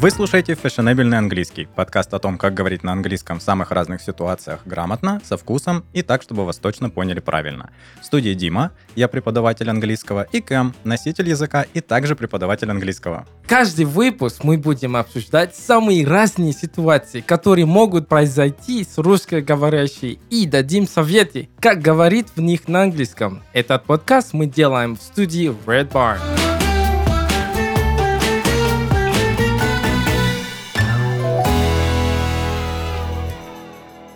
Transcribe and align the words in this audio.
Вы 0.00 0.10
слушаете 0.10 0.54
«Фешенебельный 0.54 1.18
английский»– 1.18 1.68
подкаст 1.76 2.14
о 2.14 2.18
том, 2.18 2.38
как 2.38 2.54
говорить 2.54 2.82
на 2.82 2.92
английском 2.92 3.38
в 3.38 3.42
самых 3.42 3.70
разных 3.70 4.00
ситуациях 4.00 4.60
грамотно, 4.64 5.20
со 5.22 5.36
вкусом 5.36 5.84
и 5.92 6.00
так, 6.00 6.22
чтобы 6.22 6.46
вас 6.46 6.56
точно 6.56 6.88
поняли 6.88 7.20
правильно. 7.20 7.68
В 8.00 8.06
студии 8.06 8.32
Дима, 8.32 8.72
я 8.96 9.08
преподаватель 9.08 9.68
английского, 9.68 10.26
и 10.32 10.40
Кэм, 10.40 10.74
носитель 10.84 11.28
языка 11.28 11.66
и 11.74 11.82
также 11.82 12.16
преподаватель 12.16 12.70
английского. 12.70 13.26
Каждый 13.46 13.84
выпуск 13.84 14.42
мы 14.42 14.56
будем 14.56 14.96
обсуждать 14.96 15.54
самые 15.54 16.06
разные 16.06 16.54
ситуации, 16.54 17.20
которые 17.20 17.66
могут 17.66 18.08
произойти 18.08 18.84
с 18.84 18.96
русскоговорящей, 18.96 20.18
и 20.30 20.46
дадим 20.46 20.88
советы, 20.88 21.50
как 21.60 21.82
говорить 21.82 22.28
в 22.34 22.40
них 22.40 22.68
на 22.68 22.84
английском. 22.84 23.42
Этот 23.52 23.84
подкаст 23.84 24.32
мы 24.32 24.46
делаем 24.46 24.96
в 24.96 25.02
студии 25.02 25.54
Red 25.66 25.92
Barn. 25.92 26.49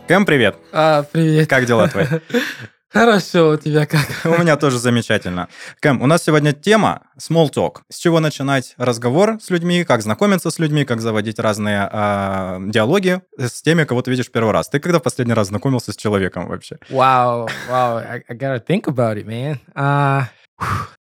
Кэм, 0.06 0.26
привет! 0.26 0.58
А, 0.70 1.02
привет. 1.04 1.48
Как 1.48 1.64
дела 1.64 1.88
твои? 1.88 2.04
Хорошо, 2.90 3.52
у 3.52 3.56
тебя 3.56 3.86
как? 3.86 4.06
У 4.26 4.38
меня 4.38 4.56
тоже 4.58 4.78
замечательно. 4.78 5.48
Кэм, 5.80 6.02
у 6.02 6.06
нас 6.06 6.22
сегодня 6.22 6.52
тема 6.52 7.06
small 7.18 7.50
talk. 7.50 7.78
С 7.90 7.96
чего 7.96 8.20
начинать 8.20 8.74
разговор 8.76 9.38
с 9.40 9.48
людьми, 9.48 9.82
как 9.82 10.02
знакомиться 10.02 10.50
с 10.50 10.58
людьми, 10.58 10.84
как 10.84 11.00
заводить 11.00 11.38
разные 11.38 11.88
э, 11.90 12.58
диалоги 12.66 13.22
с 13.38 13.62
теми, 13.62 13.84
кого 13.84 14.02
ты 14.02 14.10
видишь 14.10 14.30
первый 14.30 14.52
раз. 14.52 14.68
Ты 14.68 14.78
когда 14.78 14.98
в 14.98 15.02
последний 15.02 15.32
раз 15.32 15.48
знакомился 15.48 15.92
с 15.92 15.96
человеком 15.96 16.48
вообще? 16.48 16.76
Вау, 16.90 17.48
вау, 17.70 17.96
I, 17.96 18.22
I 18.28 18.36
gotta 18.36 18.62
think 18.62 18.82
about 18.82 19.16
it, 19.16 19.24
man. 19.24 19.56
А, 19.74 20.28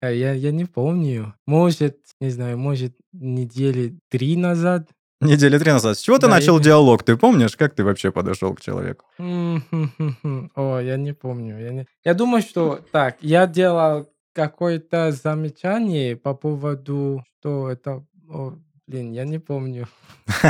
я, 0.02 0.32
я 0.32 0.52
не 0.52 0.64
помню. 0.64 1.36
Может, 1.46 1.98
не 2.22 2.30
знаю, 2.30 2.58
может, 2.58 2.94
недели 3.12 4.00
три 4.10 4.38
назад. 4.38 4.88
Недели 5.26 5.58
три 5.60 5.72
назад. 5.72 5.98
С 5.98 6.02
чего 6.02 6.18
ты 6.18 6.24
Да, 6.28 6.34
начал 6.34 6.58
я- 6.58 6.64
диалог? 6.64 7.04
Ты 7.04 7.18
помнишь, 7.18 7.56
как 7.58 7.76
ты 7.76 7.84
вообще 7.84 8.12
подошел 8.12 8.54
к 8.54 8.62
человеку? 8.62 9.06
О, 9.20 10.80
я 10.80 10.98
не 10.98 11.14
помню. 11.14 11.60
Я, 11.60 11.72
не... 11.72 11.86
я 12.04 12.14
думаю, 12.14 12.42
что 12.42 12.80
так, 12.92 13.18
я 13.22 13.48
делал 13.48 14.08
какое-то 14.34 15.12
замечание 15.12 16.16
по 16.16 16.34
поводу, 16.34 17.24
что 17.40 17.70
это... 17.70 18.06
Блин, 18.88 19.14
я 19.14 19.26
не 19.26 19.40
помню. 19.40 19.88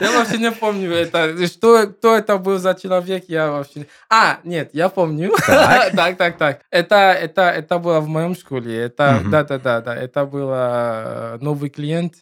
Я 0.00 0.12
вообще 0.12 0.38
не 0.38 0.52
помню 0.52 0.92
это. 0.92 1.46
Что, 1.46 1.86
кто 1.86 2.16
это 2.16 2.36
был 2.38 2.58
за 2.58 2.74
человек, 2.74 3.24
я 3.28 3.50
вообще... 3.50 3.86
А, 4.10 4.40
нет, 4.44 4.70
я 4.72 4.88
помню. 4.88 5.32
Так. 5.46 6.16
Так, 6.16 6.36
так. 6.38 6.60
Это, 6.70 6.94
это, 6.96 7.42
это 7.50 7.78
было 7.78 8.00
в 8.00 8.08
моем 8.08 8.34
школе. 8.34 8.76
Это, 8.76 9.22
да, 9.30 9.44
да, 9.44 9.58
да, 9.58 9.80
да. 9.80 9.96
Это 9.96 10.26
был 10.26 10.50
э, 10.52 11.38
новый 11.40 11.70
клиент. 11.70 12.14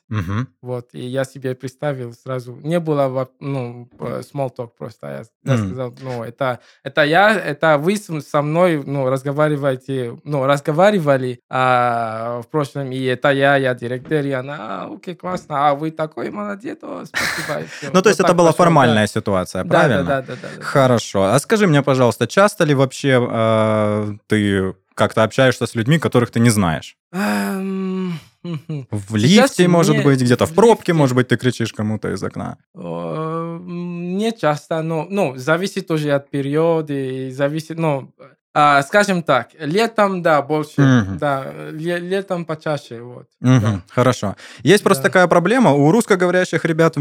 Вот, 0.62 0.88
и 0.92 1.00
я 1.00 1.24
себе 1.24 1.54
представил 1.54 2.12
сразу. 2.12 2.58
Не 2.62 2.80
было, 2.80 3.28
ну, 3.40 3.88
э, 3.98 4.22
small 4.22 4.54
talk 4.56 4.70
просто. 4.78 5.06
Я, 5.44 5.52
я 5.52 5.58
сказал, 5.58 5.94
ну, 6.00 6.22
это, 6.22 6.60
это 6.82 7.02
я, 7.04 7.34
это 7.34 7.78
вы 7.78 7.96
со 7.96 8.42
мной, 8.42 8.82
ну, 8.84 9.08
разговариваете, 9.08 10.18
ну, 10.24 10.46
разговаривали 10.46 11.40
а, 11.48 12.40
в 12.42 12.48
прошлом, 12.48 12.92
и 12.92 13.02
это 13.04 13.30
я, 13.30 13.56
я 13.56 13.74
директор, 13.74 14.24
и 14.24 14.32
она, 14.32 14.56
а, 14.58 14.94
окей, 14.94 15.14
классно, 15.14 15.27
а 15.48 15.74
вы 15.74 15.90
такой 15.90 16.30
молодец, 16.30 16.78
о, 16.82 17.04
спасибо. 17.04 17.66
Ну, 17.92 18.02
то 18.02 18.08
есть 18.08 18.20
Вот 18.20 18.26
это 18.26 18.34
была 18.34 18.52
формальная 18.52 19.06
ситуация, 19.06 19.64
правильно? 19.64 20.04
Да, 20.04 20.22
да, 20.22 20.34
да. 20.40 20.62
Хорошо. 20.62 21.24
А 21.24 21.38
скажи 21.38 21.66
мне, 21.66 21.82
пожалуйста, 21.82 22.26
часто 22.26 22.64
ли 22.64 22.74
вообще 22.74 23.18
э, 23.30 24.12
ты 24.26 24.74
как-то 24.94 25.22
общаешься 25.24 25.66
с 25.66 25.74
людьми, 25.74 25.98
которых 25.98 26.30
ты 26.30 26.40
не 26.40 26.50
знаешь? 26.50 26.96
Хм-хм. 27.12 28.18
В 28.90 29.18
Сейчас 29.18 29.50
лифте, 29.50 29.68
может 29.68 29.96
мне- 29.96 30.04
быть, 30.04 30.20
где-то 30.20 30.46
в 30.46 30.50
в 30.50 30.54
пробке, 30.54 30.92
лифте. 30.92 30.92
может 30.94 31.14
быть, 31.16 31.28
ты 31.28 31.36
кричишь 31.36 31.72
кому-то 31.72 32.10
из 32.12 32.22
окна. 32.22 32.56
Не 32.74 34.32
часто, 34.32 34.82
но 34.82 35.06
ну, 35.08 35.36
зависит 35.36 35.86
тоже 35.86 36.10
от 36.12 36.30
периода, 36.30 36.92
и 36.92 37.30
зависит, 37.30 37.78
ну, 37.78 38.12
а, 38.54 38.82
скажем 38.82 39.22
так, 39.22 39.48
летом, 39.58 40.22
да, 40.22 40.42
больше, 40.42 40.80
Мгм. 40.80 41.18
да, 41.18 41.44
ле- 41.70 41.98
летом 42.00 42.44
почаще, 42.44 43.00
вот. 43.02 43.26
Мгм, 43.40 43.60
да. 43.60 43.80
Хорошо. 43.90 44.34
Есть 44.62 44.82
просто 44.84 45.02
Да. 45.04 45.08
такая 45.08 45.26
проблема. 45.28 45.72
У 45.72 45.90
русскоговорящих 45.92 46.64
ребят 46.64 46.96
э, 46.96 47.00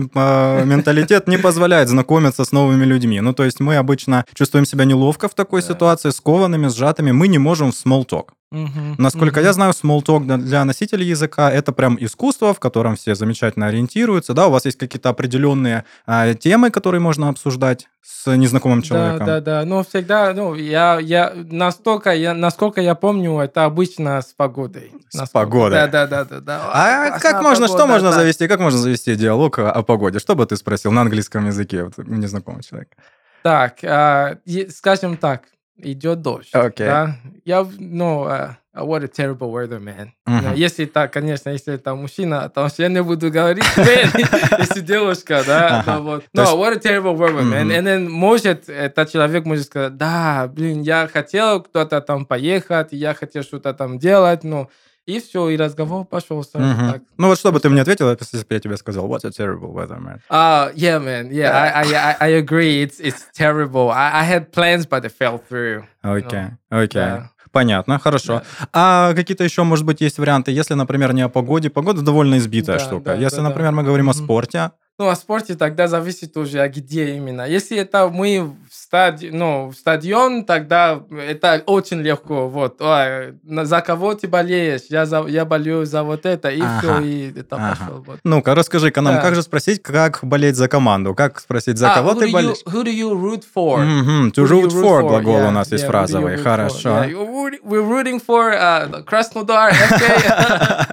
менталитет 0.66 1.28
не 1.28 1.38
позволяет 1.38 1.90
знакомиться 1.90 2.44
с 2.46 2.52
новыми 2.52 2.84
людьми. 2.86 3.22
Ну, 3.22 3.34
то 3.34 3.44
есть 3.44 3.60
мы 3.60 3.78
обычно 3.78 4.26
чувствуем 4.34 4.66
себя 4.66 4.86
неловко 4.86 5.28
в 5.28 5.34
такой 5.34 5.62
Да. 5.62 5.68
ситуации, 5.68 6.10
скованными, 6.12 6.68
сжатыми. 6.68 7.12
Мы 7.12 7.28
не 7.28 7.38
можем 7.40 7.72
в 7.72 7.76
small 7.76 8.06
talk. 8.08 8.30
Мгм, 8.50 8.96
Насколько 8.98 9.40
мгм. 9.42 9.46
я 9.48 9.54
знаю, 9.54 9.74
small 9.74 10.02
talk 10.02 10.24
для- 10.38 10.64
носителей 10.64 11.06
языка 11.06 11.52
это 11.52 11.74
прям 11.74 11.98
искусство, 12.00 12.54
в 12.54 12.60
котором 12.62 12.96
все 12.96 13.14
замечательно 13.14 13.68
ориентируются. 13.68 14.34
Да, 14.34 14.48
у 14.48 14.52
вас 14.52 14.64
есть 14.64 14.78
какие-то 14.78 15.10
определенные 15.10 15.84
а, 16.06 16.34
темы, 16.34 16.72
которые 16.72 17.02
можно 17.02 17.28
обсуждать 17.28 17.88
с 18.02 18.34
незнакомым 18.38 18.82
человеком. 18.84 19.26
Да, 19.28 19.42
да, 19.42 19.60
да. 19.60 19.66
Но 19.66 19.84
всегда, 19.84 20.34
ну, 20.34 20.56
я, 20.56 20.98
я 21.02 21.34
настолько, 21.36 22.12
я, 22.16 22.34
насколько 22.34 22.80
я 22.80 22.96
помню, 22.96 23.38
это 23.40 23.66
обычно 23.66 24.22
с 24.22 24.34
погодой. 24.34 24.94
С 25.10 25.16
Насколько- 25.16 25.46
погодой. 25.46 25.80
Да, 25.80 25.88
да, 25.88 26.08
да, 26.08 26.24
да. 26.24 26.40
да. 26.40 26.62
А 26.72 27.08
Классная 27.10 27.20
как 27.34 27.42
можно, 27.44 27.68
что 27.68 27.76
погода, 27.78 27.94
можно 27.94 28.10
да. 28.12 28.16
завести, 28.16 28.48
как 28.48 28.60
можно 28.62 28.80
завести 28.80 29.16
диалог 29.18 29.60
о, 29.60 29.72
о 29.72 29.84
погоде? 29.84 30.20
Что 30.20 30.36
бы 30.36 30.46
ты 30.46 30.56
спросил 30.56 30.94
на 30.94 31.02
английском 31.02 31.46
языке 31.48 31.84
вот, 31.84 31.96
у 31.98 32.04
незнакомого 32.04 32.64
человека? 32.64 32.96
Так, 33.44 33.80
а, 33.84 34.38
е- 34.46 34.70
скажем 34.70 35.18
так, 35.18 35.42
идет 35.78 36.22
дождь. 36.22 36.50
Окей. 36.54 36.88
Да? 36.88 37.16
Я, 37.46 37.66
ну, 37.80 38.24
а, 38.26 38.58
what 38.76 39.04
a 39.04 39.08
terrible 39.08 39.52
weather, 39.52 39.80
man. 39.80 40.10
Ну, 40.26 40.54
Если 40.56 40.86
так, 40.86 41.14
конечно, 41.14 41.50
если 41.50 41.74
это 41.76 41.96
мужчина, 41.96 42.50
то 42.50 42.68
я 42.78 42.88
не 42.90 43.02
буду 43.04 43.32
говорить, 43.32 43.64
man, 43.78 44.58
если 44.60 44.82
девушка, 44.82 45.44
да, 45.46 45.80
Ага. 45.80 45.84
то 45.98 46.02
вот. 46.02 46.24
No, 46.34 46.42
есть- 46.42 46.54
what 46.56 46.74
a 46.74 46.80
terrible 46.80 47.16
weather, 47.18 47.44
man. 47.44 47.66
Мгм. 47.66 47.72
And 47.72 47.84
then, 47.86 48.10
может, 48.10 48.70
этот 48.70 49.12
человек 49.12 49.46
может 49.46 49.66
сказать, 49.66 49.98
да, 49.98 50.48
блин, 50.48 50.82
я 50.82 51.08
хотел 51.12 51.62
кто-то 51.62 52.02
там 52.02 52.26
поехать, 52.26 52.90
я 52.92 53.14
хотел 53.14 53.44
что-то 53.44 53.74
там 53.74 54.00
делать, 54.00 54.44
ну, 54.44 54.70
и 55.08 55.20
все, 55.20 55.50
и 55.50 55.58
разговор 55.58 56.06
пошел 56.06 56.44
сразу 56.44 56.68
Мгм. 56.68 56.92
так. 56.94 57.02
Ну 57.18 57.28
вот 57.28 57.40
что 57.40 57.52
бы 57.52 57.60
ты 57.60 57.70
мне 57.70 57.82
ответил, 57.82 58.10
если 58.10 58.38
бы 58.40 58.46
я 58.50 58.60
тебе 58.60 58.78
сказал, 58.78 59.08
what 59.08 59.26
a 59.26 59.30
terrible 59.30 59.74
weather, 59.74 59.98
man. 60.00 60.20
Uh, 60.30 60.72
yeah, 60.76 61.00
man. 61.00 61.32
Yeah, 61.32 61.52
I, 61.52 61.84
I, 61.94 62.16
I, 62.20 62.42
agree. 62.44 62.84
It's 62.84 63.00
it's 63.00 63.26
terrible. 63.36 63.90
I, 63.90 64.22
I 64.22 64.24
had 64.26 64.52
plans, 64.52 64.86
but 64.86 65.02
they 65.02 65.10
fell 65.10 65.42
through. 65.50 65.84
Окей, 66.04 66.50
окей. 66.70 67.00
да. 67.02 67.32
Понятно, 67.54 67.98
хорошо. 67.98 68.44
А 68.74 69.14
какие-то 69.16 69.44
еще, 69.44 69.64
может 69.64 69.86
быть, 69.86 70.02
есть 70.02 70.20
варианты, 70.20 70.52
если, 70.52 70.74
например, 70.76 71.14
не 71.14 71.22
о 71.24 71.30
погоде. 71.30 71.70
Погода 71.70 72.02
довольно 72.02 72.38
избитая 72.38 72.78
Да, 72.78 72.84
штука. 72.84 73.06
да, 73.06 73.16
если, 73.16 73.38
да, 73.38 73.44
да. 73.44 73.50
например, 73.50 73.72
мы 73.72 73.84
говорим 73.84 74.10
о 74.10 74.14
Мгм. 74.14 74.24
спорте, 74.26 74.72
Ну, 75.00 75.08
о 75.10 75.16
спорте 75.16 75.56
тогда 75.56 75.88
зависит 75.88 76.36
уже, 76.38 76.60
а 76.60 76.68
где 76.70 77.16
именно. 77.16 77.48
Если 77.48 77.78
это 77.78 78.10
мы 78.10 78.54
стади, 78.88 79.30
ну, 79.34 79.68
в 79.70 79.76
стадион, 79.76 80.46
тогда 80.46 81.02
это 81.12 81.62
очень 81.66 82.02
легко. 82.02 82.48
Вот, 82.48 82.82
Ой, 82.82 83.34
за 83.66 83.82
кого 83.82 84.14
ты 84.16 84.28
болеешь? 84.30 84.84
Я, 84.90 85.06
за, 85.06 85.26
я 85.28 85.44
болею 85.46 85.86
за 85.86 86.04
вот 86.04 86.26
это, 86.26 86.50
и 86.50 86.62
Ага. 86.62 86.80
все, 86.80 87.00
и 87.02 87.40
это 87.40 87.56
Ага. 87.58 87.76
пошло. 87.80 88.04
Вот. 88.08 88.20
ну-ка, 88.24 88.56
расскажи-ка 88.56 89.02
нам, 89.02 89.16
Да. 89.16 89.22
как 89.22 89.36
же 89.36 89.42
спросить, 89.42 89.84
как 89.84 90.20
болеть 90.24 90.56
за 90.56 90.68
команду? 90.70 91.14
Как 91.14 91.40
спросить, 91.40 91.78
за 91.78 91.92
А, 91.92 91.96
кого 91.96 92.14
ты 92.14 92.28
you- 92.28 92.32
болеешь? 92.32 92.64
Who 92.66 92.84
do 92.84 92.92
you 92.94 93.12
root 93.14 93.44
for? 93.56 93.80
Мгм, 93.84 94.30
To 94.30 94.46
you 94.46 94.48
root 94.48 94.70
for 94.72 95.02
глагол 95.02 95.36
у 95.36 95.38
Yeah, 95.40 95.52
нас 95.52 95.72
есть 95.72 95.84
yeah, 95.84 95.88
you 95.88 95.92
фразовый. 95.92 96.36
root 96.36 96.40
for? 96.40 96.44
Хорошо. 96.44 96.90
Yeah, 96.90 97.60
We're 97.64 97.84
rooting 97.88 98.22
for 98.26 98.54
uh, 98.54 99.04
Krasnodar, 99.04 99.72
FK. 99.72 100.86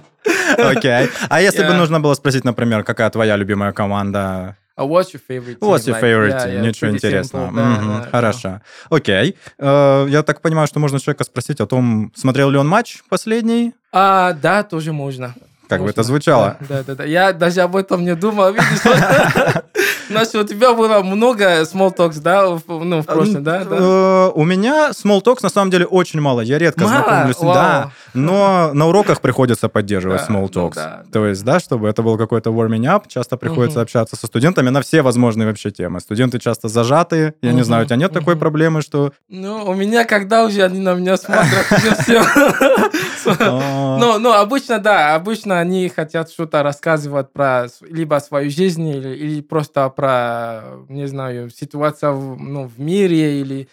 Окей. 0.57 1.09
А 1.29 1.41
если 1.41 1.63
бы 1.63 1.73
нужно 1.73 1.99
было 1.99 2.13
спросить, 2.15 2.43
например, 2.43 2.83
какая 2.83 3.09
твоя 3.09 3.35
любимая 3.37 3.71
команда? 3.71 4.57
Uh, 4.77 4.85
What's 4.85 5.13
your 5.13 5.21
favorite 5.25 5.59
team? 5.59 5.69
What's 5.69 5.87
your 5.87 5.95
Like, 5.95 6.01
favorite 6.01 6.31
yeah, 6.33 6.43
team? 6.45 6.53
yeah, 6.55 6.61
Ничего 6.67 6.89
интересного. 6.91 7.47
simple, 7.47 7.55
да, 7.55 7.63
Мгм, 7.69 7.87
да, 7.87 8.03
да. 8.03 8.09
Хорошо. 8.11 8.61
Окей. 8.89 9.37
Э, 9.57 10.05
Я 10.09 10.21
так 10.23 10.41
понимаю, 10.41 10.67
что 10.67 10.79
можно 10.79 10.99
человека 10.99 11.23
спросить 11.23 11.61
о 11.61 11.65
том, 11.65 12.11
смотрел 12.15 12.49
ли 12.49 12.57
он 12.57 12.67
матч 12.67 13.01
последний? 13.09 13.73
А, 13.93 14.33
да, 14.33 14.63
тоже 14.63 14.91
можно. 14.91 15.33
Как 15.69 15.79
бы 15.81 15.89
это 15.89 16.01
Можно. 16.01 16.03
звучало? 16.03 16.57
Да, 16.69 16.83
да, 16.83 16.95
да. 16.95 17.03
Я 17.05 17.33
даже 17.33 17.61
об 17.61 17.75
этом 17.75 18.03
не 18.03 18.15
думал. 18.15 18.51
Видишь, 18.53 18.81
Значит, 20.09 20.35
у 20.35 20.43
тебя 20.43 20.73
было 20.73 21.01
много 21.01 21.61
small 21.61 21.95
talks, 21.95 22.19
да, 22.21 22.45
ну, 22.67 23.01
в 23.01 23.05
прошлом, 23.05 23.43
да? 23.43 23.63
да? 23.63 23.75
Э, 23.77 24.31
У 24.35 24.43
меня 24.43 24.91
small 24.91 25.21
talks 25.23 25.39
на 25.41 25.49
самом 25.49 25.71
деле 25.71 25.85
очень 25.85 26.21
мало. 26.21 26.41
Я 26.41 26.57
редко 26.57 26.83
Мало? 26.85 26.93
знакомлюсь. 27.03 27.37
Вау. 27.39 27.53
Да, 27.53 27.91
но 28.13 28.71
на 28.73 28.87
уроках 28.87 29.21
приходится 29.21 29.69
поддерживать 29.69 30.21
Да, 30.27 30.33
small 30.33 30.49
ну 30.53 30.67
talks. 30.67 30.75
да, 30.75 31.03
То 31.11 31.25
есть, 31.25 31.43
да, 31.43 31.59
чтобы 31.59 31.87
это 31.89 32.01
был 32.03 32.17
какой-то 32.17 32.51
warming 32.51 32.83
up, 32.85 33.03
часто 33.07 33.37
приходится 33.37 33.81
общаться 33.81 34.15
со 34.15 34.27
студентами 34.27 34.69
на 34.69 34.81
все 34.81 35.01
возможные 35.01 35.47
вообще 35.47 35.71
темы. 35.71 35.99
Студенты 35.99 36.39
часто 36.39 36.67
зажаты. 36.67 37.33
Я 37.41 37.51
не 37.53 37.63
знаю, 37.63 37.83
у 37.83 37.85
тебя 37.85 37.97
нет 37.97 38.11
такой 38.13 38.35
проблемы, 38.35 38.81
что... 38.81 39.11
Ну, 39.29 39.65
у 39.65 39.73
меня, 39.73 40.05
когда 40.05 40.45
уже 40.45 40.63
они 40.63 40.79
на 40.79 40.93
меня 40.93 41.17
смотрят, 41.17 41.65
все. 42.01 42.23
Ну, 43.97 44.19
ну, 44.19 44.33
обычно, 44.33 44.79
да, 44.79 45.15
обычно 45.15 45.59
они 45.59 45.89
хотят 45.89 46.29
что-то 46.29 46.63
рассказывать 46.63 47.31
про 47.31 47.67
либо 47.81 48.19
свою 48.19 48.49
жизнь, 48.49 48.87
или, 48.87 49.15
или 49.15 49.41
просто 49.41 49.89
про, 49.89 50.63
не 50.89 51.07
знаю, 51.07 51.49
ситуацию 51.49 52.13
в, 52.13 52.41
ну, 52.41 52.67
в 52.67 52.79
мире, 52.79 53.39
или 53.41 53.67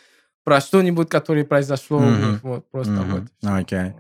про 0.45 0.61
что-нибудь, 0.61 1.09
которое 1.09 1.45
произошло 1.45 1.99
у 1.99 2.11
них. 2.11 2.43
Вот, 2.43 2.65
просто 2.71 3.03
вот. 3.03 3.23
Окей. 3.45 3.93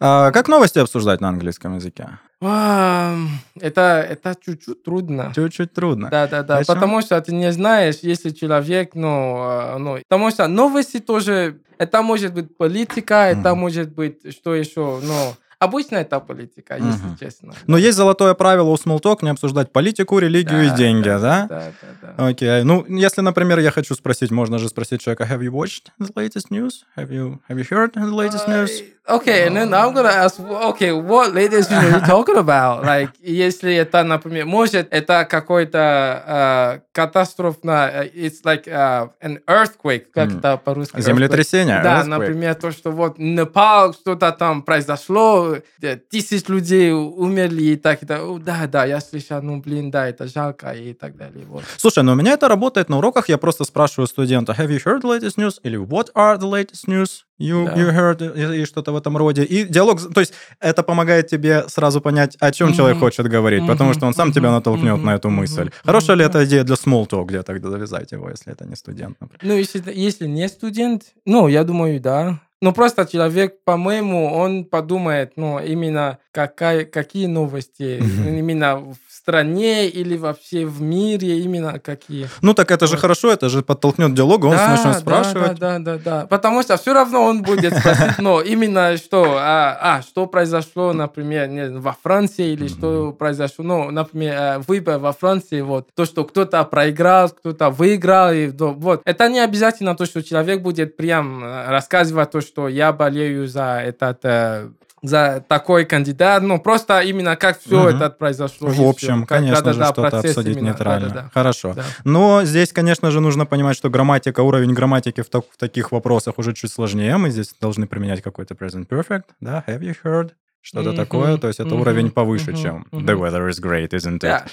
А 0.00 0.30
как 0.30 0.48
новости 0.48 0.78
обсуждать 0.78 1.20
на 1.20 1.28
английском 1.28 1.76
языке? 1.76 2.18
Это, 2.40 4.06
это 4.08 4.34
чуть-чуть 4.38 4.82
трудно. 4.82 5.32
Чуть-чуть 5.34 5.72
трудно. 5.72 6.10
Да, 6.10 6.26
да, 6.26 6.42
да. 6.42 6.58
Почему? 6.58 6.74
Потому 6.74 7.00
что 7.02 7.20
ты 7.20 7.34
не 7.34 7.50
знаешь, 7.52 7.96
если 8.02 8.30
человек, 8.30 8.94
ну, 8.94 9.36
а, 9.38 9.78
ну, 9.78 9.98
потому 10.08 10.30
что 10.30 10.46
новости 10.46 10.98
тоже, 10.98 11.60
это 11.78 12.02
может 12.02 12.34
быть 12.34 12.56
политика, 12.56 13.14
это 13.26 13.50
Мгм. 13.50 13.58
может 13.60 13.94
быть 13.94 14.32
что 14.36 14.54
еще, 14.54 15.00
но 15.02 15.36
обычно 15.58 15.96
это 15.96 16.20
политика, 16.20 16.76
если 16.76 17.06
Мгм. 17.06 17.16
честно. 17.18 17.52
Но 17.66 17.78
есть 17.78 17.96
золотое 17.96 18.34
правило 18.34 18.70
у 18.70 18.74
Smalltalk 18.74 19.18
не 19.22 19.30
обсуждать 19.30 19.72
политику, 19.72 20.18
религию 20.18 20.66
и 20.66 20.70
деньги, 20.70 21.08
да? 21.08 21.46
Да, 21.48 21.72
да, 21.80 22.14
да. 22.16 22.26
Окей. 22.28 22.62
Ну, 22.62 22.84
если, 22.88 23.20
например, 23.22 23.58
я 23.58 23.70
хочу 23.70 23.94
спросить, 23.94 24.30
можно 24.30 24.58
же 24.58 24.68
спросить 24.68 25.00
человека, 25.00 25.24
have 25.24 25.40
you 25.40 25.50
watched 25.50 25.90
the 25.98 26.12
latest 26.14 26.50
news? 26.50 26.84
Have 26.96 27.10
you, 27.10 27.38
have 27.48 27.58
you 27.58 27.64
heard 27.68 27.92
the 27.94 28.14
latest 28.14 28.48
news? 28.48 28.70
Okay, 29.08 29.46
and 29.46 29.56
then 29.56 29.72
I'm 29.72 29.94
gonna 29.94 30.08
ask, 30.08 30.40
okay, 30.40 30.90
what 30.90 31.32
latest 31.32 31.70
news 31.70 31.84
are 31.84 31.90
you 31.90 32.00
talking 32.00 32.36
about? 32.36 32.82
Like, 32.96 33.10
если 33.20 33.74
это, 33.74 34.02
например, 34.02 34.46
может, 34.46 34.88
это 34.90 35.24
какой-то 35.24 36.22
э, 36.26 36.80
катастрофа, 36.92 37.90
э, 37.92 38.10
it's 38.14 38.42
like 38.44 38.66
uh, 38.66 39.08
an 39.22 39.38
earthquake, 39.46 40.06
как 40.12 40.30
М. 40.32 40.38
это 40.38 40.56
по-русски? 40.56 41.00
Землетрясение? 41.00 41.80
Да, 41.82 42.00
earthquake. 42.00 42.06
например, 42.06 42.54
то, 42.56 42.72
что 42.72 42.90
вот 42.90 43.18
Непал, 43.18 43.94
что-то 43.94 44.32
там 44.32 44.62
произошло, 44.62 45.45
э, 45.82 45.96
тысяч 45.96 46.48
людей 46.48 46.92
умерли 46.92 47.62
и 47.62 47.76
так 47.76 48.02
и 48.02 48.06
так. 48.06 48.20
Да, 48.44 48.66
да, 48.66 48.84
я 48.84 49.00
слышал, 49.00 49.40
ну, 49.42 49.60
блин, 49.60 49.90
да, 49.90 50.08
это 50.08 50.26
жалко 50.26 50.72
и 50.72 50.92
так 50.92 51.16
далее. 51.16 51.44
Вот. 51.46 51.64
Слушай, 51.76 52.02
ну 52.04 52.12
у 52.12 52.14
меня 52.14 52.32
это 52.32 52.48
работает 52.48 52.88
на 52.88 52.98
уроках, 52.98 53.28
я 53.28 53.38
просто 53.38 53.64
спрашиваю 53.64 54.06
студента, 54.06 54.52
have 54.52 54.68
you 54.68 54.82
heard 54.84 55.02
the 55.02 55.18
latest 55.18 55.36
news? 55.38 55.54
Или 55.62 55.78
what 55.78 56.08
are 56.14 56.38
the 56.38 56.50
latest 56.50 56.86
news 56.88 57.24
you, 57.38 57.64
Да. 57.66 57.74
you 57.74 57.90
heard? 57.92 58.56
И, 58.62 58.64
что-то 58.66 58.92
в 58.92 58.96
этом 58.96 59.16
роде. 59.16 59.44
И 59.44 59.64
диалог, 59.64 60.00
то 60.14 60.20
есть 60.20 60.32
это 60.60 60.82
помогает 60.82 61.28
тебе 61.28 61.64
сразу 61.68 62.00
понять, 62.00 62.36
о 62.40 62.50
чем 62.52 62.68
Мгм. 62.68 62.76
человек 62.76 62.98
хочет 62.98 63.26
говорить, 63.28 63.66
потому 63.66 63.90
Мгм, 63.90 63.98
что 63.98 64.06
он 64.06 64.14
сам 64.14 64.32
тебя 64.32 64.48
мгм, 64.48 64.54
натолкнет 64.56 64.96
мгм, 64.96 65.06
на 65.06 65.14
эту 65.14 65.28
мысль. 65.30 65.64
мгм, 65.64 65.72
Хорошая 65.84 66.16
ли 66.16 66.24
да. 66.24 66.30
эта 66.30 66.44
идея 66.46 66.64
для 66.64 66.74
small 66.76 67.06
talk, 67.08 67.26
где 67.26 67.42
тогда 67.42 67.70
завязать 67.70 68.12
его, 68.12 68.30
если 68.30 68.52
это 68.52 68.64
не 68.66 68.76
студент, 68.76 69.20
например? 69.20 69.40
Ну, 69.42 69.58
если, 69.58 69.82
если 69.94 70.26
не 70.26 70.48
студент, 70.48 71.02
ну, 71.24 71.48
я 71.48 71.64
думаю, 71.64 72.00
да. 72.00 72.40
Ну, 72.62 72.72
просто 72.72 73.06
человек, 73.06 73.62
по-моему, 73.64 74.32
он 74.32 74.64
подумает, 74.64 75.32
ну, 75.36 75.58
именно 75.58 76.18
какая, 76.32 76.84
какие 76.86 77.26
новости, 77.26 78.00
Мгм. 78.00 78.38
именно 78.38 78.76
в 78.78 78.96
стране 79.16 79.88
или 79.88 80.16
вообще 80.16 80.66
в 80.66 80.80
мире, 80.80 81.40
именно 81.40 81.78
какие. 81.78 82.28
Ну 82.42 82.54
так 82.54 82.70
это 82.70 82.86
же 82.86 82.92
Вот. 82.92 83.00
хорошо, 83.00 83.32
это 83.32 83.48
же 83.48 83.62
подтолкнет 83.62 84.14
диалог, 84.14 84.44
он 84.44 84.52
да, 84.52 84.68
начнет 84.68 84.92
да, 84.92 85.00
спрашивать. 85.00 85.58
Да, 85.58 85.78
да, 85.78 85.96
да, 85.96 85.98
да. 86.04 86.26
Потому 86.26 86.62
что 86.62 86.76
все 86.76 86.92
равно 86.92 87.24
он 87.24 87.42
будет 87.42 87.76
спросить, 87.76 88.18
но 88.18 88.40
именно 88.40 88.96
что, 88.96 89.36
а, 89.38 89.78
а, 89.80 90.02
что 90.02 90.26
произошло, 90.26 90.92
например, 90.92 91.48
не 91.48 91.78
во 91.78 91.96
Франции 92.02 92.52
или 92.52 92.68
что 92.68 93.12
произошло, 93.12 93.64
ну, 93.64 93.90
например, 93.90 94.34
э, 94.34 94.58
выбор 94.66 94.98
во 94.98 95.12
Франции, 95.12 95.60
вот, 95.60 95.88
то, 95.94 96.04
что 96.04 96.24
кто-то 96.24 96.62
проиграл, 96.64 97.30
кто-то 97.30 97.70
выиграл, 97.70 98.32
и, 98.32 98.48
вот. 98.48 99.02
Это 99.04 99.28
не 99.28 99.40
обязательно 99.40 99.94
то, 99.94 100.06
что 100.06 100.22
человек 100.22 100.62
будет 100.62 100.96
прям 100.96 101.42
э, 101.42 101.68
рассказывать 101.68 102.30
то, 102.30 102.40
что 102.40 102.68
я 102.68 102.92
болею 102.92 103.46
за 103.48 103.82
этот 103.84 104.24
э, 104.24 104.68
за 105.02 105.44
такой 105.46 105.84
кандидат, 105.84 106.42
ну, 106.42 106.58
просто 106.58 107.00
именно 107.00 107.36
как 107.36 107.60
все 107.60 107.80
Мгм. 107.84 107.96
это 107.96 108.10
произошло. 108.10 108.68
В 108.68 108.80
общем, 108.88 109.20
Как- 109.26 109.38
конечно 109.40 109.72
же, 109.72 109.84
что-то 109.84 110.18
обсудить 110.18 110.56
именно, 110.56 110.68
нейтрально. 110.70 111.08
да-да-да. 111.08 111.30
Хорошо. 111.32 111.74
Да. 111.74 111.84
Но 112.04 112.44
здесь, 112.44 112.72
конечно 112.72 113.10
же, 113.10 113.20
нужно 113.20 113.46
понимать, 113.46 113.76
что 113.76 113.90
грамматика, 113.90 114.40
уровень 114.40 114.72
грамматики 114.72 115.20
в, 115.20 115.28
так- 115.28 115.44
в 115.50 115.56
таких 115.58 115.92
вопросах 115.92 116.38
уже 116.38 116.54
чуть 116.54 116.72
сложнее. 116.72 117.16
Мы 117.18 117.30
здесь 117.30 117.54
должны 117.60 117.86
применять 117.86 118.22
какой-то 118.22 118.54
present 118.54 118.88
perfect, 118.88 119.24
да, 119.40 119.62
have 119.66 119.80
you 119.80 119.94
heard, 120.02 120.30
что-то 120.62 120.88
Мгм, 120.88 120.96
такое. 120.96 121.36
То 121.36 121.48
есть 121.48 121.60
это 121.60 121.70
мгм, 121.70 121.80
уровень 121.82 122.10
повыше, 122.10 122.52
мгм, 122.52 122.62
чем 122.62 122.86
the 122.92 123.14
weather 123.18 123.48
is 123.50 123.60
great, 123.62 123.90
isn't 123.90 124.16
it? 124.16 124.20
Да, 124.20 124.44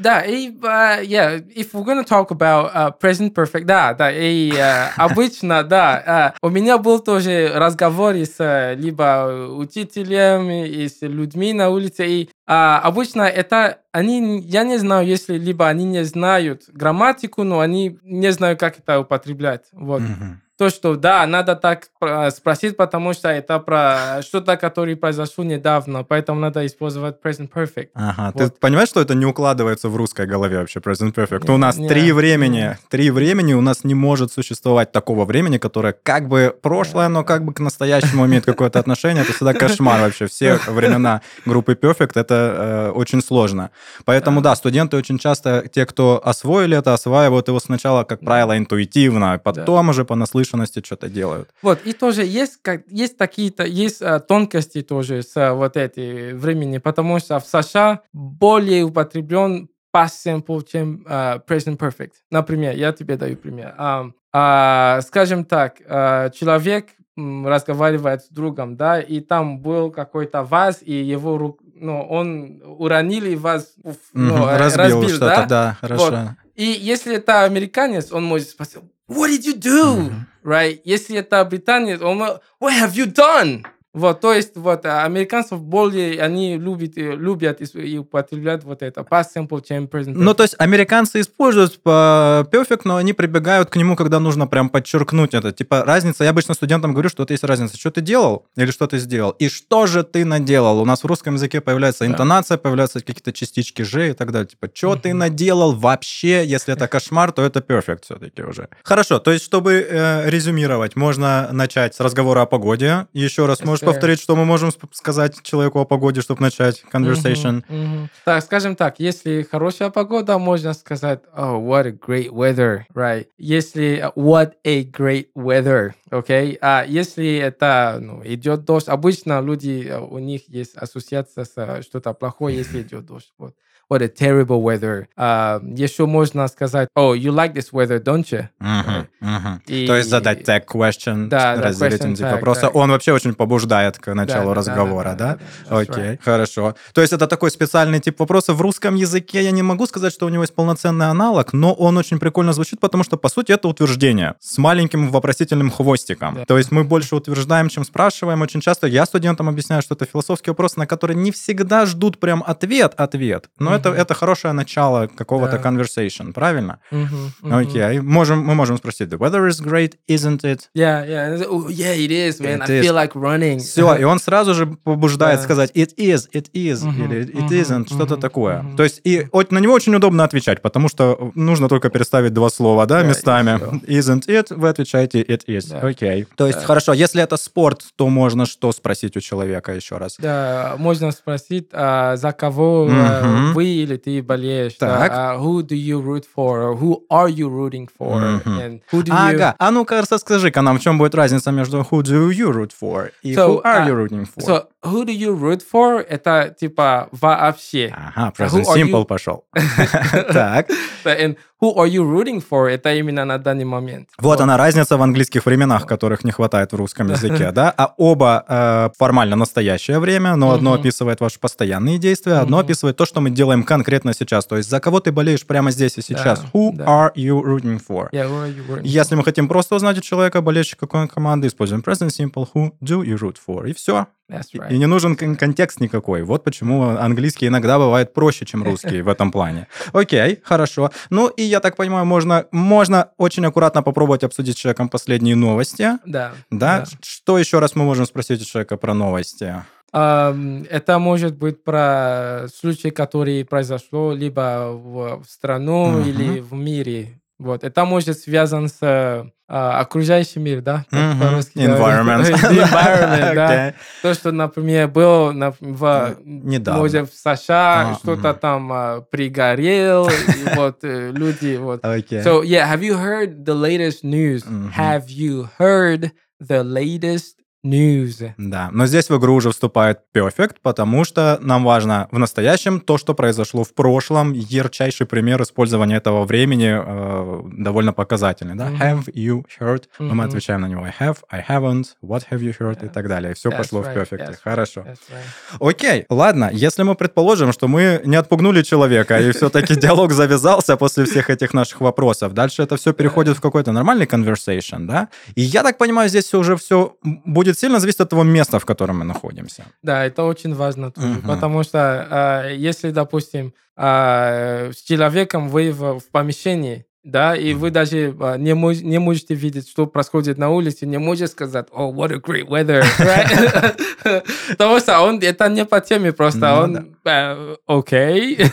да, 0.00 0.22
и, 0.22 0.50
uh, 0.50 1.00
yeah, 1.02 1.40
if 1.54 1.72
we're 1.72 1.84
gonna 1.84 2.04
talk 2.04 2.30
about 2.30 2.74
uh, 2.74 2.90
present 2.90 3.34
perfect, 3.34 3.64
да, 3.64 3.94
да, 3.94 4.10
и 4.10 4.50
uh, 4.50 4.90
обычно, 4.96 5.62
да, 5.62 6.02
uh, 6.06 6.38
у 6.42 6.48
меня 6.48 6.78
был 6.78 7.00
тоже 7.00 7.52
разговор 7.54 8.14
с 8.14 8.40
uh, 8.40 8.74
либо 8.74 9.48
учителем 9.50 10.50
и 10.50 10.88
с 10.88 11.02
людьми 11.02 11.52
на 11.52 11.70
улице, 11.70 12.06
и 12.06 12.30
uh, 12.48 12.78
обычно 12.80 13.22
это 13.22 13.78
они, 13.92 14.40
я 14.40 14.64
не 14.64 14.78
знаю, 14.78 15.06
если 15.06 15.36
либо 15.36 15.68
они 15.68 15.84
не 15.84 16.04
знают 16.04 16.62
грамматику, 16.68 17.44
но 17.44 17.60
они 17.60 17.98
не 18.02 18.32
знают, 18.32 18.60
как 18.60 18.78
это 18.78 19.00
употреблять, 19.00 19.66
вот. 19.72 20.00
Мгм. 20.00 20.40
То, 20.60 20.68
что 20.68 20.94
да, 20.94 21.26
надо 21.26 21.56
так 21.56 21.86
спросить, 22.30 22.76
потому 22.76 23.14
что 23.14 23.30
это 23.30 23.58
про 23.60 24.20
что-то, 24.20 24.58
которое 24.58 24.94
произошло 24.94 25.42
недавно, 25.42 26.04
поэтому 26.04 26.38
надо 26.38 26.66
использовать 26.66 27.16
present 27.24 27.48
perfect. 27.50 27.88
Ага, 27.94 28.32
ты 28.36 28.44
Вот. 28.44 28.60
понимаешь, 28.60 28.90
что 28.90 29.00
это 29.00 29.14
не 29.14 29.24
укладывается 29.24 29.88
в 29.88 29.96
русской 29.96 30.26
голове 30.26 30.58
вообще, 30.58 30.80
present 30.80 31.14
perfect? 31.14 31.48
Не, 31.48 31.54
у 31.54 31.56
нас 31.56 31.78
не, 31.78 31.88
три 31.88 32.12
времени, 32.12 32.56
не. 32.56 32.78
три 32.90 33.10
времени, 33.10 33.54
у 33.54 33.62
нас 33.62 33.84
не 33.84 33.94
может 33.94 34.34
существовать 34.34 34.92
такого 34.92 35.24
времени, 35.24 35.56
которое 35.56 35.94
как 35.94 36.28
бы 36.28 36.54
прошлое, 36.60 37.08
но 37.08 37.24
как 37.24 37.42
бы 37.42 37.54
к 37.54 37.60
настоящему 37.60 38.26
имеет 38.26 38.44
какое-то 38.44 38.78
отношение. 38.78 39.22
Это 39.22 39.32
всегда 39.32 39.54
кошмар 39.54 40.02
вообще. 40.02 40.26
Все 40.26 40.58
времена 40.66 41.22
группы 41.46 41.72
perfect, 41.72 42.20
это 42.20 42.34
э, 42.34 42.90
очень 42.90 43.22
сложно. 43.22 43.70
Поэтому, 44.04 44.42
да, 44.42 44.54
студенты 44.54 44.98
очень 44.98 45.18
часто, 45.18 45.66
те, 45.72 45.86
кто 45.86 46.20
освоили 46.22 46.76
это, 46.76 46.92
осваивают 46.92 47.48
его 47.48 47.60
сначала, 47.60 48.04
как 48.04 48.20
правило, 48.20 48.58
интуитивно, 48.58 49.40
потом 49.42 49.88
уже 49.88 50.04
по 50.04 50.16
наслышанности 50.50 50.84
что-то 50.84 51.08
делают. 51.08 51.50
Вот, 51.62 51.80
и 51.84 51.92
тоже 51.92 52.24
есть, 52.24 52.58
как, 52.62 52.82
есть 52.88 53.16
такие-то, 53.16 53.64
есть 53.64 54.02
а, 54.02 54.20
тонкости 54.20 54.82
тоже 54.82 55.22
с 55.22 55.36
а, 55.36 55.54
вот 55.54 55.76
эти 55.76 56.32
времени, 56.32 56.78
потому 56.78 57.18
что 57.18 57.38
в 57.38 57.46
США 57.46 58.00
более 58.12 58.84
употреблен 58.84 59.68
past 59.94 60.14
simple, 60.24 60.64
чем 60.70 61.04
а, 61.06 61.38
present 61.46 61.78
perfect. 61.78 62.12
Например, 62.30 62.74
я 62.76 62.92
тебе 62.92 63.16
даю 63.16 63.36
пример. 63.36 63.74
А, 63.78 64.10
а, 64.32 65.00
скажем 65.02 65.44
так, 65.44 65.76
а, 65.86 66.30
человек 66.30 66.86
разговаривает 67.16 68.22
с 68.22 68.28
другом, 68.28 68.76
да, 68.76 68.98
и 69.00 69.20
там 69.20 69.58
был 69.58 69.90
какой-то 69.90 70.42
ваз, 70.42 70.78
и 70.80 70.92
его 70.92 71.36
рук, 71.36 71.60
ну, 71.74 72.00
он 72.00 72.62
уронил 72.64 73.24
и 73.24 73.36
ваз 73.36 73.74
уф, 73.82 73.96
ну, 74.14 74.36
Мгм, 74.36 74.44
э, 74.44 74.56
разбил, 74.56 75.08
что-то, 75.08 75.26
да? 75.26 75.46
да, 75.46 75.76
хорошо. 75.80 76.36
И 76.60 76.76
если 76.78 77.16
это 77.16 77.44
американец, 77.44 78.12
он 78.12 78.24
может 78.24 78.50
спросить, 78.50 78.82
what 79.08 79.30
did 79.30 79.46
you 79.46 79.54
do? 79.58 79.96
Мгм. 79.96 80.26
Right? 80.44 80.82
Если 80.84 81.16
это 81.16 81.42
британец, 81.46 82.02
он 82.02 82.18
может, 82.18 82.42
what 82.60 82.78
have 82.78 82.92
you 82.92 83.06
done? 83.06 83.64
Вот, 83.92 84.20
то 84.20 84.32
есть, 84.32 84.56
вот, 84.56 84.86
а, 84.86 85.04
американцев 85.04 85.60
более, 85.60 86.22
они 86.22 86.56
любят, 86.56 86.96
э, 86.96 87.16
любят 87.16 87.60
и 87.74 87.98
употреблять 87.98 88.62
вот 88.62 88.82
это, 88.82 89.00
past 89.00 89.26
simple, 89.36 89.62
чем 89.66 89.84
present 89.86 90.12
Ну, 90.14 90.32
то 90.32 90.44
есть 90.44 90.54
американцы 90.58 91.20
используют 91.20 91.82
по 91.82 92.46
perfect, 92.52 92.82
но 92.84 92.96
они 92.96 93.12
прибегают 93.12 93.68
к 93.68 93.76
нему, 93.76 93.96
когда 93.96 94.20
нужно 94.20 94.46
прям 94.46 94.68
подчеркнуть 94.68 95.34
это. 95.34 95.50
Типа 95.50 95.84
разница, 95.84 96.22
я 96.22 96.30
обычно 96.30 96.54
студентам 96.54 96.92
говорю, 96.92 97.08
что 97.08 97.22
вот 97.22 97.30
есть 97.32 97.42
разница, 97.42 97.76
что 97.76 97.90
ты 97.90 98.00
делал 98.00 98.46
или 98.56 98.70
что 98.70 98.86
ты 98.86 98.98
сделал, 98.98 99.30
и 99.32 99.48
что 99.48 99.86
же 99.86 100.04
ты 100.04 100.24
наделал. 100.24 100.80
У 100.80 100.84
нас 100.84 101.02
в 101.02 101.06
русском 101.06 101.34
языке 101.34 101.60
появляется 101.60 102.04
Да. 102.04 102.12
интонация, 102.12 102.58
появляются 102.58 103.00
какие-то 103.00 103.32
частички 103.32 103.82
же 103.82 104.10
и 104.10 104.12
так 104.12 104.30
далее. 104.30 104.46
Типа, 104.48 104.68
что 104.72 104.94
ты 104.94 105.14
наделал 105.14 105.72
вообще, 105.74 106.46
если 106.46 106.74
это 106.74 106.86
кошмар, 106.86 107.32
то 107.32 107.42
это 107.42 107.58
perfect 107.58 108.02
все-таки 108.04 108.42
уже. 108.42 108.68
Хорошо, 108.84 109.18
то 109.18 109.32
есть, 109.32 109.44
чтобы 109.44 109.84
э, 109.88 110.30
резюмировать, 110.30 110.94
можно 110.94 111.48
начать 111.50 111.96
с 111.96 112.00
разговора 112.00 112.42
о 112.42 112.46
погоде. 112.46 113.06
Еще 113.12 113.46
раз, 113.46 113.64
можешь 113.80 113.94
повторить, 113.94 114.20
что 114.20 114.36
мы 114.36 114.44
можем 114.44 114.70
сказать 114.92 115.42
человеку 115.42 115.80
о 115.80 115.84
погоде, 115.84 116.20
чтобы 116.20 116.42
начать 116.42 116.84
conversation? 116.92 117.62
Мгм, 117.68 117.82
мгм. 117.82 118.10
Так, 118.24 118.44
скажем 118.44 118.76
так, 118.76 119.00
если 119.00 119.42
хорошая 119.42 119.90
погода, 119.90 120.38
можно 120.38 120.74
сказать, 120.74 121.20
oh, 121.36 121.58
what 121.60 121.86
a 121.86 121.92
great 121.92 122.30
weather, 122.30 122.82
right? 122.94 123.26
Если 123.38 124.04
what 124.16 124.52
a 124.64 124.84
great 124.84 125.28
weather, 125.34 125.92
okay? 126.10 126.58
А 126.60 126.84
если 126.86 127.36
это 127.36 127.98
ну, 128.00 128.22
идет 128.24 128.64
дождь, 128.64 128.88
обычно 128.88 129.40
люди, 129.40 129.86
э, 129.88 129.98
у 129.98 130.18
них 130.18 130.48
есть 130.48 130.76
ассоциация 130.76 131.44
с 131.44 131.82
что-то 131.82 132.12
плохое, 132.12 132.56
если 132.56 132.82
идет 132.82 133.06
дождь. 133.06 133.32
Вот. 133.38 133.54
What 133.90 134.02
a 134.02 134.08
terrible 134.08 134.62
weather. 134.62 135.06
А, 135.16 135.60
еще 135.64 136.06
можно 136.06 136.46
сказать, 136.46 136.88
oh, 136.96 137.12
you 137.12 137.32
like 137.32 137.54
this 137.54 137.72
weather, 137.72 138.00
don't 138.00 138.24
you? 138.30 138.46
Мгм, 138.60 139.08
мгм. 139.18 139.62
И- 139.66 139.84
То 139.88 139.96
есть 139.96 140.08
задать 140.08 140.48
tag 140.48 140.64
question, 140.66 141.26
Да, 141.26 141.56
да, 141.56 141.62
разделить 141.62 142.00
question 142.00 142.14
тип 142.14 142.24
tag, 142.24 142.60
да. 142.60 142.68
Он 142.68 142.90
вообще 142.90 143.12
очень 143.12 143.34
побуждает 143.34 143.98
к 143.98 144.14
началу 144.14 144.50
да, 144.50 144.54
да, 144.54 144.54
разговора, 144.54 145.04
да, 145.04 145.14
да? 145.14 145.34
да, 145.34 145.40
да, 145.70 145.78
Окей, 145.78 145.94
right. 146.04 146.20
хорошо. 146.22 146.76
То 146.94 147.00
есть 147.00 147.12
это 147.12 147.26
такой 147.26 147.50
специальный 147.50 147.98
тип 147.98 148.20
вопроса. 148.20 148.54
В 148.54 148.60
русском 148.60 148.94
языке 148.94 149.42
я 149.42 149.50
не 149.50 149.62
могу 149.62 149.86
сказать, 149.86 150.12
что 150.12 150.26
у 150.26 150.28
него 150.28 150.44
есть 150.44 150.54
полноценный 150.54 151.06
аналог, 151.06 151.52
но 151.52 151.74
он 151.74 151.96
очень 151.98 152.20
прикольно 152.20 152.52
звучит, 152.52 152.78
потому 152.78 153.02
что, 153.02 153.16
по 153.16 153.28
сути, 153.28 153.50
это 153.50 153.66
утверждение 153.66 154.36
с 154.38 154.56
маленьким 154.58 155.10
вопросительным 155.10 155.68
хвостиком. 155.68 155.99
Да. 156.34 156.44
То 156.46 156.58
есть 156.58 156.70
мы 156.72 156.84
больше 156.84 157.16
утверждаем, 157.16 157.68
чем 157.68 157.84
спрашиваем. 157.84 158.42
Очень 158.42 158.60
часто 158.60 158.86
я 158.86 159.06
студентам 159.06 159.48
объясняю, 159.48 159.82
что 159.82 159.94
это 159.94 160.04
философский 160.06 160.50
вопрос, 160.50 160.76
на 160.76 160.86
который 160.86 161.16
не 161.16 161.30
всегда 161.30 161.86
ждут 161.86 162.18
прям 162.18 162.42
ответ-ответ. 162.46 163.46
Но 163.58 163.70
Мгм. 163.70 163.78
это, 163.80 163.88
это 163.90 164.14
хорошее 164.14 164.52
начало 164.52 165.06
какого-то 165.08 165.58
Да. 165.58 165.68
conversation, 165.70 166.32
правильно? 166.32 166.78
Мгм, 166.90 167.32
мгм. 167.42 167.54
Окей, 167.54 168.00
можем, 168.00 168.44
мы 168.44 168.54
можем 168.54 168.76
спросить, 168.78 169.08
the 169.08 169.18
weather 169.18 169.48
is 169.48 169.60
great, 169.62 169.94
isn't 170.08 170.40
it? 170.42 170.60
Yeah, 170.76 171.06
yeah. 171.06 171.46
Oh, 171.48 171.68
yeah, 171.68 171.94
it 171.96 172.10
is, 172.10 172.40
man. 172.40 172.60
It 172.60 172.70
I 172.70 172.80
is. 172.80 172.84
feel 172.84 172.94
like 172.94 173.12
running. 173.14 173.58
Все, 173.58 173.94
и 173.96 174.04
он 174.04 174.18
сразу 174.18 174.54
же 174.54 174.66
побуждает 174.66 175.38
Да. 175.40 175.44
сказать 175.44 175.70
it 175.74 175.96
is, 175.96 176.28
it 176.32 176.46
is, 176.54 176.84
Мгм, 176.84 177.04
или 177.04 177.26
it 177.26 177.34
мгм, 177.44 177.46
isn't, 177.54 177.86
что-то 177.86 178.14
мгм, 178.14 178.20
такое. 178.20 178.62
мгм. 178.62 178.76
То 178.76 178.82
есть 178.84 179.00
и 179.04 179.26
на 179.50 179.58
него 179.58 179.74
очень 179.74 179.94
удобно 179.94 180.24
отвечать, 180.24 180.62
потому 180.62 180.88
что 180.88 181.30
нужно 181.34 181.68
только 181.68 181.90
переставить 181.90 182.32
два 182.32 182.50
слова, 182.50 182.86
да, 182.86 183.02
местами. 183.02 183.50
Isn't 183.86 184.26
it, 184.28 184.54
вы 184.54 184.68
отвечаете 184.68 185.22
it 185.22 185.42
is. 185.46 185.68
Да. 185.70 185.80
Окей. 185.90 186.26
То 186.36 186.46
есть, 186.46 186.60
Да. 186.60 186.66
хорошо, 186.66 186.92
если 186.92 187.22
это 187.22 187.36
спорт, 187.36 187.82
то 187.96 188.08
можно 188.08 188.46
что 188.46 188.72
спросить 188.72 189.16
у 189.16 189.20
человека 189.20 189.72
еще 189.72 189.96
раз? 189.98 190.16
Да, 190.18 190.74
можно 190.78 191.10
спросить, 191.12 191.68
а, 191.72 192.16
за 192.16 192.32
кого 192.32 192.88
а, 192.90 193.52
вы 193.52 193.64
или 193.66 193.96
ты 193.96 194.22
болеешь. 194.22 194.76
да, 194.78 194.98
Так. 194.98 195.12
а, 195.14 195.36
who 195.36 195.62
do 195.62 195.74
you 195.76 196.02
root 196.02 196.24
for? 196.36 196.50
Or 196.60 196.78
who 196.78 196.98
are 197.10 197.28
you 197.28 197.48
rooting 197.48 197.88
for? 197.98 198.20
And 198.44 198.80
who 198.92 199.02
do 199.02 199.08
you... 199.08 199.34
Ага, 199.34 199.54
а 199.58 199.70
ну-ка 199.70 200.02
расскажи-ка 200.10 200.62
нам, 200.62 200.78
в 200.78 200.82
чем 200.82 200.98
будет 200.98 201.14
разница 201.14 201.50
между 201.50 201.80
who 201.80 202.02
do 202.02 202.30
you 202.30 202.50
root 202.52 202.70
for 202.80 203.10
и 203.22 203.34
So, 203.34 203.48
who 203.48 203.62
are 203.62 203.84
а, 203.84 203.88
you 203.88 203.94
rooting 203.94 204.26
for? 204.26 204.40
So, 204.42 204.64
who 204.82 205.04
do 205.04 205.12
you 205.12 205.34
root 205.36 205.62
for? 205.72 206.00
Это 206.08 206.54
типа 206.58 207.08
вообще. 207.12 207.92
Ага, 207.94 208.32
present 208.36 208.64
you- 208.64 208.74
simple 208.74 209.04
пошел. 209.04 209.44
Так, 210.32 210.68
And 211.04 211.36
who 211.60 211.74
are 211.76 211.88
you 211.88 212.02
rooting 212.04 212.42
for? 212.48 212.68
Это 212.68 212.94
именно 212.94 213.24
на 213.24 213.38
данный 213.38 213.64
момент. 213.64 214.08
вот 214.18 214.40
она 214.40 214.56
разница 214.56 214.96
в 214.96 215.02
английских 215.02 215.46
временах, 215.46 215.86
которых 215.86 216.24
не 216.24 216.32
хватает 216.32 216.72
в 216.72 216.76
русском 216.76 217.08
языке, 217.10 217.52
да? 217.52 217.72
А 217.76 217.94
оба 217.96 218.44
э, 218.48 218.90
формально 218.98 219.36
настоящее 219.36 219.98
время, 219.98 220.36
но 220.36 220.52
одно 220.52 220.74
описывает 220.74 221.20
ваши 221.20 221.38
постоянные 221.38 221.98
действия, 221.98 222.34
одно 222.34 222.58
описывает 222.58 222.96
то, 222.96 223.06
что 223.06 223.20
мы 223.20 223.30
делаем 223.30 223.62
конкретно 223.62 224.14
сейчас. 224.14 224.46
То 224.46 224.56
есть 224.56 224.68
за 224.70 224.80
кого 224.80 225.00
ты 225.00 225.12
болеешь 225.12 225.46
прямо 225.46 225.70
здесь 225.70 225.98
и 225.98 226.02
сейчас. 226.02 226.42
Who 226.52 226.76
are 226.86 227.12
you 227.14 227.42
rooting 227.42 227.80
for? 227.86 228.08
Yeah, 228.12 228.28
who 228.28 228.44
are 228.44 228.54
you 228.54 228.66
rooting 228.66 228.82
Если 228.84 229.14
мы 229.14 229.24
хотим 229.24 229.48
просто 229.48 229.74
узнать 229.76 229.98
у 229.98 230.00
человека, 230.00 230.40
болельщик 230.40 230.78
какой 230.78 231.02
он 231.02 231.08
команды, 231.08 231.48
используем 231.48 231.82
present 231.82 232.08
simple, 232.08 232.46
who 232.54 232.72
do 232.82 233.02
you 233.02 233.16
root 233.18 233.36
for? 233.46 233.68
И 233.68 233.74
все. 233.74 234.06
Right. 234.30 234.72
И 234.72 234.78
не 234.78 234.86
нужен 234.86 235.16
кон- 235.16 235.36
контекст 235.36 235.80
никакой. 235.80 236.22
Вот 236.22 236.44
почему 236.44 236.82
английский 236.98 237.46
иногда 237.48 237.78
бывает 237.78 238.14
проще, 238.14 238.44
чем 238.44 238.62
русский 238.62 239.02
в 239.02 239.08
этом 239.08 239.30
плане. 239.32 239.66
Окей, 239.92 240.40
хорошо. 240.42 240.90
Ну 241.10 241.28
и 241.28 241.42
я 241.42 241.60
так 241.60 241.76
понимаю, 241.76 242.04
можно, 242.06 242.46
можно 242.52 243.10
очень 243.16 243.44
аккуратно 243.46 243.82
попробовать 243.82 244.24
обсудить 244.24 244.56
с 244.56 244.60
человеком 244.60 244.88
последние 244.88 245.36
новости. 245.36 245.90
Да. 246.04 246.32
Да? 246.50 246.84
Что 247.02 247.38
еще 247.38 247.58
раз 247.58 247.74
мы 247.74 247.84
можем 247.84 248.06
спросить 248.06 248.40
у 248.42 248.44
человека 248.44 248.76
про 248.76 248.94
новости? 248.94 249.54
Это 249.92 250.98
может 251.00 251.36
быть 251.36 251.64
про 251.64 252.46
случай, 252.54 252.90
который 252.90 253.44
произошло 253.44 254.12
либо 254.12 254.70
в, 254.72 255.24
страну 255.28 255.88
Мгм. 255.90 256.08
или 256.08 256.40
в 256.40 256.52
мире. 256.54 257.19
Вот. 257.40 257.64
Это 257.64 257.86
может 257.86 258.18
связан 258.18 258.68
с 258.68 258.76
а, 258.82 259.80
окружающим 259.80 260.42
миром, 260.44 260.62
да? 260.62 260.84
говорят. 260.92 261.46
Environment. 261.56 262.22
Environment, 262.30 263.34
да. 263.34 263.46
Окей. 263.68 263.80
То, 264.02 264.14
что, 264.14 264.30
например, 264.30 264.88
было 264.88 265.32
на- 265.32 265.54
в, 265.58 266.16
Недавно. 266.22 266.80
может, 266.82 267.10
в 267.10 267.16
США, 267.16 267.92
А, 267.92 267.94
что-то 267.94 268.28
мгм. 268.32 268.38
там 268.38 268.72
а, 268.72 269.00
пригорел, 269.00 270.06
и 270.10 270.54
вот 270.54 270.84
э, 270.84 271.10
люди, 271.12 271.56
вот. 271.56 271.80
Окей. 271.82 272.20
So, 272.20 272.42
yeah, 272.44 272.70
have 272.70 272.82
you 272.82 272.96
heard 272.96 273.42
the 273.44 273.54
latest 273.54 274.04
news? 274.04 274.44
Мгм. 274.46 274.72
Have 274.76 275.06
you 275.08 275.48
heard 275.58 276.10
the 276.42 276.62
latest 276.62 277.36
news? 277.64 278.32
Да, 278.38 278.70
но 278.72 278.86
здесь 278.86 279.10
в 279.10 279.18
игру 279.18 279.34
уже 279.34 279.50
вступает 279.50 280.00
Perfect, 280.14 280.56
потому 280.62 281.04
что 281.04 281.38
нам 281.42 281.64
важно 281.64 282.08
в 282.10 282.18
настоящем 282.18 282.80
то, 282.80 282.98
что 282.98 283.14
произошло 283.14 283.64
в 283.64 283.74
прошлом. 283.74 284.32
Ярчайший 284.32 285.06
пример 285.06 285.42
использования 285.42 285.96
этого 285.96 286.24
времени 286.24 286.70
э, 286.72 287.42
довольно 287.56 287.92
показательный. 287.92 288.54
Да? 288.54 288.66
Мгм. 288.66 288.80
Have 288.80 289.12
you 289.14 289.44
heard? 289.60 289.84
Но 289.98 290.14
мы 290.14 290.24
отвечаем 290.24 290.62
на 290.62 290.66
него 290.66 290.82
I 290.84 290.92
have, 290.98 291.18
I 291.30 291.44
haven't, 291.48 291.84
what 292.02 292.22
have 292.30 292.40
you 292.40 292.54
heard 292.58 292.84
и 292.84 292.88
так 292.88 293.08
далее. 293.08 293.34
Все 293.34 293.50
That's 293.50 293.56
пошло 293.58 293.82
в 293.82 293.86
right, 293.86 293.96
Perfect. 293.96 294.28
that's 294.28 294.38
Хорошо. 294.42 294.80
That's 294.80 294.98
right. 295.10 295.68
Окей, 295.68 296.06
ладно, 296.08 296.50
если 296.52 296.82
мы 296.82 296.94
предположим, 296.94 297.52
что 297.52 297.68
мы 297.68 298.00
не 298.04 298.16
отпугнули 298.16 298.62
человека, 298.62 299.20
и 299.20 299.32
все-таки 299.32 299.74
диалог 299.80 300.12
завязался 300.12 300.76
после 300.76 301.04
всех 301.04 301.30
этих 301.30 301.54
наших 301.54 301.80
вопросов, 301.80 302.32
дальше 302.32 302.62
это 302.62 302.76
все 302.76 302.92
переходит 302.92 303.36
в 303.36 303.40
какой-то 303.40 303.72
нормальный 303.72 304.06
conversation, 304.06 304.86
да? 304.86 305.08
И 305.34 305.42
я 305.42 305.62
так 305.62 305.78
понимаю, 305.78 306.08
здесь 306.08 306.32
уже 306.34 306.56
все 306.56 306.96
будет 307.02 307.49
сильно 307.58 307.80
зависеть 307.80 308.00
от 308.00 308.10
того 308.10 308.22
места, 308.24 308.58
в 308.58 308.64
котором 308.64 308.98
мы 308.98 309.04
находимся. 309.04 309.64
Да, 309.82 310.04
это 310.04 310.24
очень 310.24 310.54
важно 310.54 310.90
тоже, 310.90 311.08
Мгм. 311.08 311.22
потому 311.28 311.62
что 311.62 311.78
а, 312.10 312.48
если, 312.50 312.90
допустим, 312.90 313.52
а, 313.76 314.70
с 314.72 314.82
человеком 314.82 315.48
вы 315.48 315.72
в, 315.72 315.98
в 316.00 316.10
помещении, 316.10 316.84
да, 317.02 317.34
и 317.34 317.54
вы 317.54 317.70
даже 317.70 318.14
а, 318.20 318.36
не, 318.36 318.50
мож- 318.52 318.82
не 318.82 318.98
можете 318.98 319.34
видеть, 319.34 319.68
что 319.70 319.86
происходит 319.86 320.36
на 320.36 320.50
улице, 320.50 320.86
не 320.86 320.98
можете 320.98 321.28
сказать, 321.28 321.68
oh, 321.72 321.92
what 321.94 322.12
a 322.12 322.18
great 322.18 322.46
weather, 322.46 322.82
right? 322.98 324.22
Потому 324.48 324.78
что 324.80 325.00
он, 325.00 325.18
это 325.20 325.48
не 325.48 325.64
по 325.64 325.80
теме 325.80 326.12
просто, 326.12 326.40
Ну 326.40 326.62
он, 326.62 326.96
э, 327.04 327.56
окей. 327.66 328.38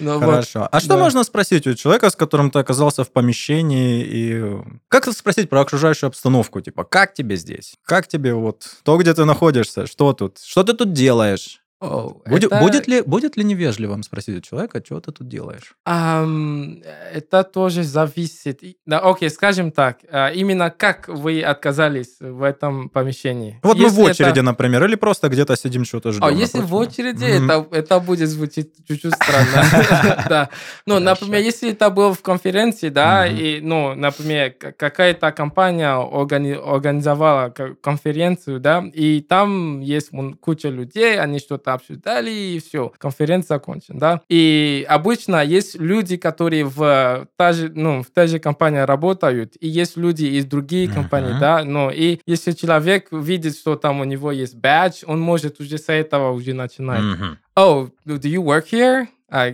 Ну. 0.00 0.20
Хорошо. 0.20 0.68
А 0.70 0.78
что 0.80 0.96
можно 0.96 1.24
спросить 1.24 1.66
у 1.66 1.74
человека, 1.74 2.08
с 2.08 2.14
которым 2.14 2.52
ты 2.52 2.60
оказался 2.60 3.02
в 3.02 3.10
помещении, 3.10 4.04
и 4.04 4.44
как 4.86 5.12
спросить 5.12 5.50
про 5.50 5.60
окружающую 5.60 6.06
обстановку? 6.06 6.60
Типа, 6.60 6.84
как 6.84 7.14
тебе 7.14 7.36
здесь? 7.36 7.74
Как 7.84 8.06
тебе 8.06 8.32
вот 8.34 8.68
то, 8.84 8.96
где 8.96 9.12
ты 9.12 9.24
находишься? 9.24 9.86
Что 9.88 10.12
тут? 10.12 10.38
Что 10.38 10.62
ты 10.62 10.72
тут 10.74 10.92
делаешь? 10.92 11.60
Будет, 11.80 12.52
это- 12.52 12.60
будет, 12.60 12.88
ли, 12.88 13.02
будет 13.02 13.36
ли 13.36 13.44
невежливым 13.44 14.02
спросить 14.02 14.36
у 14.38 14.40
человека, 14.40 14.82
что 14.84 15.00
ты 15.00 15.12
тут 15.12 15.28
делаешь? 15.28 15.74
Ам, 15.84 16.82
это 17.14 17.44
тоже 17.44 17.84
зависит. 17.84 18.60
Да, 18.84 18.98
окей, 18.98 19.30
скажем 19.30 19.70
так, 19.70 19.98
а, 20.10 20.30
именно 20.30 20.70
как 20.70 21.06
вы 21.08 21.40
отказались 21.40 22.16
в 22.20 22.42
этом 22.42 22.88
помещении? 22.88 23.60
Вот 23.62 23.76
мы 23.78 23.84
в 23.84 23.86
Если 23.90 24.02
это- 24.02 24.10
очереди, 24.24 24.40
например, 24.40 24.84
или 24.84 24.96
просто 24.96 25.28
где-то 25.28 25.56
сидим, 25.56 25.84
что-то 25.84 26.10
ждем. 26.10 26.24
А 26.24 26.32
если 26.32 26.60
в 26.62 26.74
очереди, 26.74 27.38
Мгм. 27.38 27.50
это, 27.50 27.76
это 27.76 28.00
будет 28.00 28.28
звучать 28.28 28.68
чуть-чуть 28.88 29.14
странно. 29.14 29.62
Да. 30.28 30.48
Ну, 30.86 30.98
например, 30.98 31.40
если 31.42 31.70
это 31.70 31.90
было 31.90 32.12
в 32.12 32.22
конференции, 32.22 32.88
да, 32.88 33.26
и, 33.26 33.60
ну, 33.60 33.94
например, 33.94 34.50
какая-то 34.76 35.30
компания 35.32 35.94
органи- 35.94 36.54
организовала 36.54 37.50
конференцию, 37.82 38.58
да, 38.60 38.84
и 38.92 39.20
там 39.20 39.80
есть 39.80 40.10
куча 40.40 40.68
людей, 40.70 41.18
они 41.20 41.38
что-то 41.38 41.67
обсуждали, 41.74 42.30
и 42.30 42.58
все, 42.60 42.92
конференция 42.98 43.56
окончена, 43.56 43.98
да. 44.00 44.20
И 44.28 44.84
обычно 44.88 45.42
есть 45.44 45.78
люди, 45.78 46.16
которые 46.16 46.64
в, 46.64 47.28
та 47.36 47.52
же, 47.52 47.70
ну, 47.74 48.02
в 48.02 48.10
той 48.10 48.26
же 48.28 48.38
компании 48.38 48.80
работают, 48.80 49.54
и 49.60 49.68
есть 49.68 49.96
люди 49.96 50.24
из 50.24 50.44
других 50.46 50.92
компаний, 50.92 51.30
Мгм. 51.30 51.38
да, 51.38 51.64
но 51.64 51.90
и 51.90 52.18
если 52.26 52.52
человек 52.52 53.08
видит, 53.12 53.56
что 53.56 53.76
там 53.76 54.00
у 54.00 54.04
него 54.04 54.32
есть 54.32 54.56
badge, 54.56 55.04
он 55.06 55.20
может 55.20 55.60
уже 55.60 55.78
с 55.78 55.88
этого 55.92 56.32
уже 56.32 56.52
начинать. 56.54 57.02
Мгм. 57.02 57.38
Oh, 57.56 57.90
do 58.06 58.20
you 58.22 58.42
work 58.42 58.66
here? 58.70 59.06
А, 59.30 59.48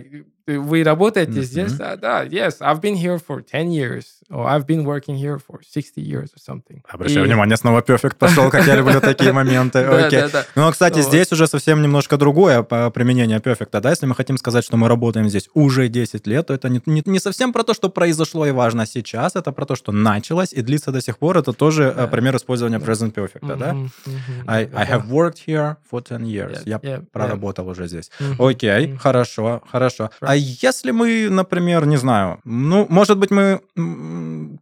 вы 0.47 0.83
работаете 0.83 1.31
Мгм. 1.31 1.41
здесь? 1.43 1.73
Да, 1.73 1.95
да, 1.95 2.23
yes, 2.25 2.59
I've 2.61 2.79
been 2.81 2.95
here 2.95 3.19
for 3.27 3.41
10 3.41 3.69
years, 3.69 4.03
or 4.31 4.45
I've 4.47 4.65
been 4.67 4.83
working 4.85 5.15
here 5.19 5.37
for 5.39 5.59
60 5.67 6.01
years 6.01 6.27
or 6.35 6.37
something. 6.39 6.81
Обращаю 6.87 7.25
И- 7.25 7.27
внимание, 7.27 7.57
снова 7.57 7.81
перфект 7.81 8.17
пошел, 8.17 8.49
как 8.51 8.65
я 8.67 8.75
люблю 8.75 9.01
такие 9.01 9.31
моменты. 9.33 9.79
Окей. 9.79 10.23
да. 10.31 10.45
Ну, 10.55 10.67
а, 10.67 10.71
кстати, 10.71 11.01
здесь 11.01 11.31
уже 11.31 11.47
совсем 11.47 11.81
немножко 11.81 12.17
другое 12.17 12.61
по- 12.61 12.91
применение 12.91 13.39
перфекта. 13.39 13.81
Да? 13.81 13.89
Если 13.89 14.05
мы 14.05 14.13
хотим 14.15 14.37
сказать, 14.37 14.63
что 14.63 14.77
мы 14.77 14.87
работаем 14.87 15.27
здесь 15.29 15.49
уже 15.55 15.87
10 15.87 16.27
лет, 16.27 16.45
то 16.47 16.53
это 16.53 16.69
не, 16.69 16.81
не- 16.85 17.19
совсем 17.19 17.51
про 17.51 17.63
то, 17.63 17.73
что 17.73 17.89
произошло 17.89 18.45
и 18.45 18.51
важно 18.51 18.85
сейчас, 18.85 19.35
это 19.35 19.51
про 19.51 19.65
то, 19.65 19.75
что 19.75 19.91
началось 19.91 20.53
и 20.53 20.61
длится 20.61 20.91
до 20.91 21.01
сих 21.01 21.17
пор. 21.17 21.37
Это 21.37 21.53
тоже 21.53 21.91
э, 21.95 22.07
пример 22.07 22.35
использования 22.35 22.77
present 22.77 23.13
perfect, 23.13 23.57
да? 23.57 23.75
I, 24.47 24.65
have 24.65 25.07
worked 25.09 25.39
here 25.47 25.75
for 25.91 26.01
10 26.03 26.21
years. 26.25 26.61
Я 26.65 26.79
проработал 27.11 27.67
уже 27.67 27.87
здесь. 27.87 28.11
Окей, 28.37 28.95
хорошо, 28.97 29.63
хорошо. 29.71 30.09
А 30.35 30.37
если 30.37 30.91
мы, 30.91 31.29
например, 31.29 31.85
не 31.85 31.95
знаю, 31.95 32.39
ну, 32.43 32.85
может 32.89 33.17
быть, 33.17 33.31
мы... 33.31 33.61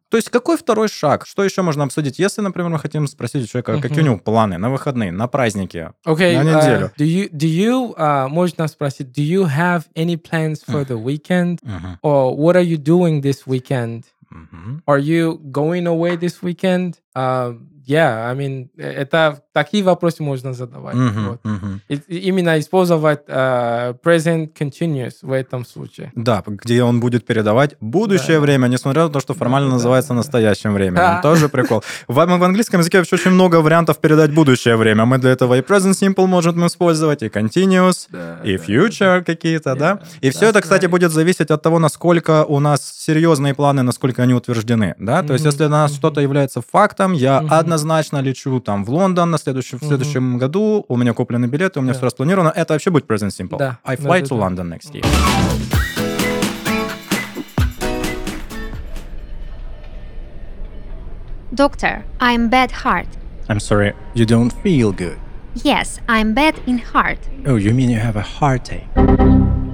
То 0.09 0.17
есть 0.17 0.29
какой 0.29 0.55
второй 0.55 0.87
шаг? 0.87 1.25
Что 1.25 1.43
еще 1.43 1.63
можно 1.63 1.83
обсудить, 1.83 2.19
если, 2.19 2.41
например, 2.41 2.69
мы 2.69 2.77
хотим 2.77 3.07
спросить 3.07 3.45
у 3.45 3.47
человека, 3.47 3.81
какие 3.81 4.01
у 4.01 4.05
него 4.05 4.19
планы 4.19 4.59
на 4.59 4.69
выходные, 4.69 5.11
на 5.11 5.27
праздники? 5.27 5.89
Okay, 6.05 6.35
На 6.37 6.43
uh, 6.43 6.61
неделю. 6.61 6.91
do 6.95 7.05
you, 7.05 7.29
do 7.31 7.47
you, 7.47 7.95
uh, 7.97 8.27
можно 8.29 8.67
спросить, 8.67 9.07
do 9.07 9.23
you 9.23 9.45
have 9.47 9.85
any 9.95 10.15
plans 10.15 10.63
for 10.63 10.85
the 10.85 11.03
weekend? 11.03 11.57
Мгм, 11.63 11.97
Or 12.03 12.37
what 12.37 12.55
are 12.55 12.63
you 12.63 12.77
doing 12.77 13.23
this 13.23 13.47
weekend? 13.47 14.03
мгм. 14.29 14.83
Are 14.85 14.99
you 14.99 15.39
going 15.51 15.87
away 15.87 16.15
this 16.15 16.43
weekend? 16.43 16.99
Uh, 17.15 17.57
yeah, 17.87 18.31
I 18.31 18.35
mean, 18.35 18.67
э, 18.77 18.91
это 19.03 19.41
такие 19.53 19.83
вопросы 19.83 20.23
можно 20.23 20.53
задавать. 20.53 20.95
Мгм, 20.95 21.27
вот. 21.29 21.39
мгм. 21.43 21.81
И- 21.89 22.17
именно 22.29 22.59
использовать 22.59 23.21
э, 23.27 23.93
present 24.03 24.49
continuous 24.59 25.13
в 25.21 25.31
этом 25.31 25.65
случае. 25.65 26.11
Да, 26.15 26.43
где 26.45 26.83
он 26.83 26.99
будет 26.99 27.25
передавать 27.25 27.75
будущее 27.79 28.37
Да. 28.37 28.41
время, 28.41 28.67
несмотря 28.67 29.03
на 29.03 29.09
то, 29.09 29.19
что 29.19 29.33
формально 29.33 29.69
да, 29.69 29.73
называется 29.75 30.09
да. 30.09 30.15
настоящим 30.15 30.73
временем. 30.73 30.95
Да. 30.95 31.21
Тоже 31.21 31.49
прикол. 31.49 31.83
В, 32.07 32.13
в 32.15 32.43
английском 32.43 32.79
языке 32.79 32.97
вообще 32.97 33.15
очень 33.15 33.31
много 33.31 33.57
вариантов 33.57 33.97
передать 33.99 34.33
будущее 34.33 34.75
время. 34.75 35.05
Мы 35.05 35.17
для 35.17 35.31
этого 35.31 35.57
и 35.57 35.61
present 35.61 35.91
simple 35.93 36.25
можем 36.27 36.65
использовать, 36.67 37.23
и 37.23 37.27
continuous, 37.27 38.07
Да, 38.09 38.39
и 38.43 38.57
да, 38.57 38.63
future 38.63 39.23
какие-то, 39.23 39.75
да? 39.75 39.91
Yeah, 39.93 40.05
И 40.21 40.29
все 40.29 40.45
that's 40.45 40.49
это, 40.49 40.61
кстати, 40.61 40.85
right. 40.85 40.89
будет 40.89 41.11
зависеть 41.11 41.51
от 41.51 41.61
того, 41.61 41.79
насколько 41.79 42.45
у 42.45 42.59
нас 42.59 42.93
серьезные 42.97 43.53
планы, 43.53 43.83
насколько 43.83 44.23
они 44.23 44.33
утверждены, 44.33 44.95
да? 44.99 45.23
То 45.23 45.33
есть, 45.33 45.45
если 45.45 45.57
для 45.59 45.69
нас 45.69 45.91
мгм. 45.91 45.97
что-то 45.97 46.21
является 46.21 46.61
фактом, 46.61 47.13
я 47.13 47.41
Мгм. 47.41 47.53
Однозначно 47.73 48.21
лечу 48.21 48.59
там 48.59 48.85
в 48.85 48.89
Лондон 48.89 49.31
на 49.31 49.37
следующем, 49.37 49.79
в 49.79 49.85
следующем 49.85 50.37
году, 50.37 50.85
у 50.87 50.95
меня 50.95 51.13
куплены 51.13 51.47
билеты, 51.47 51.79
у 51.79 51.81
меня 51.81 51.93
все 51.93 52.05
распланировано, 52.05 52.49
это 52.49 52.73
вообще 52.73 52.91
будет 52.91 53.09
present 53.09 53.29
simple. 53.29 53.57
Да, 53.57 53.79
I 53.83 53.95
fly 53.95 54.21
да, 54.21 54.27
to 54.27 54.37
да. 54.37 54.47
London 54.47 54.69
next 54.69 54.93
year. 54.93 55.03
Doctor, 61.51 62.03
I'm 62.19 62.49
bad 62.49 62.71
heart. 62.71 63.07
I'm 63.49 63.59
sorry, 63.59 63.93
you 64.13 64.25
don't 64.25 64.51
feel 64.63 64.91
good. 64.91 65.17
Yes, 65.63 65.99
I'm 66.07 66.33
bad 66.33 66.55
in 66.65 66.79
heart. 66.79 67.19
Oh, 67.45 67.55
you 67.55 67.73
mean 67.73 67.89
you 67.89 67.99
have 67.99 68.15
a 68.15 68.21
heartache? 68.21 68.87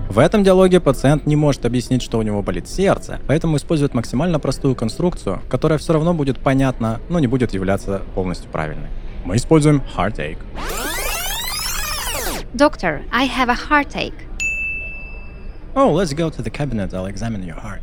В 0.09 0.17
этом 0.17 0.43
диалоге 0.43 0.79
пациент 0.79 1.27
не 1.27 1.35
может 1.35 1.67
объяснить, 1.67 2.01
что 2.01 2.17
у 2.17 2.23
него 2.23 2.41
болит 2.41 2.67
сердце, 2.67 3.19
поэтому 3.27 3.57
использует 3.57 3.93
максимально 3.93 4.39
простую 4.39 4.75
конструкцию, 4.75 5.39
которая 5.49 5.77
все 5.77 5.93
равно 5.93 6.15
будет 6.15 6.39
понятна, 6.39 6.99
но 7.09 7.19
не 7.19 7.27
будет 7.27 7.53
являться 7.53 8.01
полностью 8.15 8.49
правильной. 8.49 8.89
Мы 9.23 9.35
используем 9.35 9.83
heartache. 9.95 10.39
Doctor, 12.55 13.03
I 13.11 13.27
have 13.27 13.49
a 13.49 13.55
heartache. 13.69 14.15
Oh, 15.75 15.93
let's 15.93 16.15
go 16.15 16.31
to 16.31 16.41
the 16.41 16.49
cabinet, 16.49 16.91
I'll 16.91 17.05
examine 17.05 17.45
your 17.45 17.61
heart. 17.61 17.81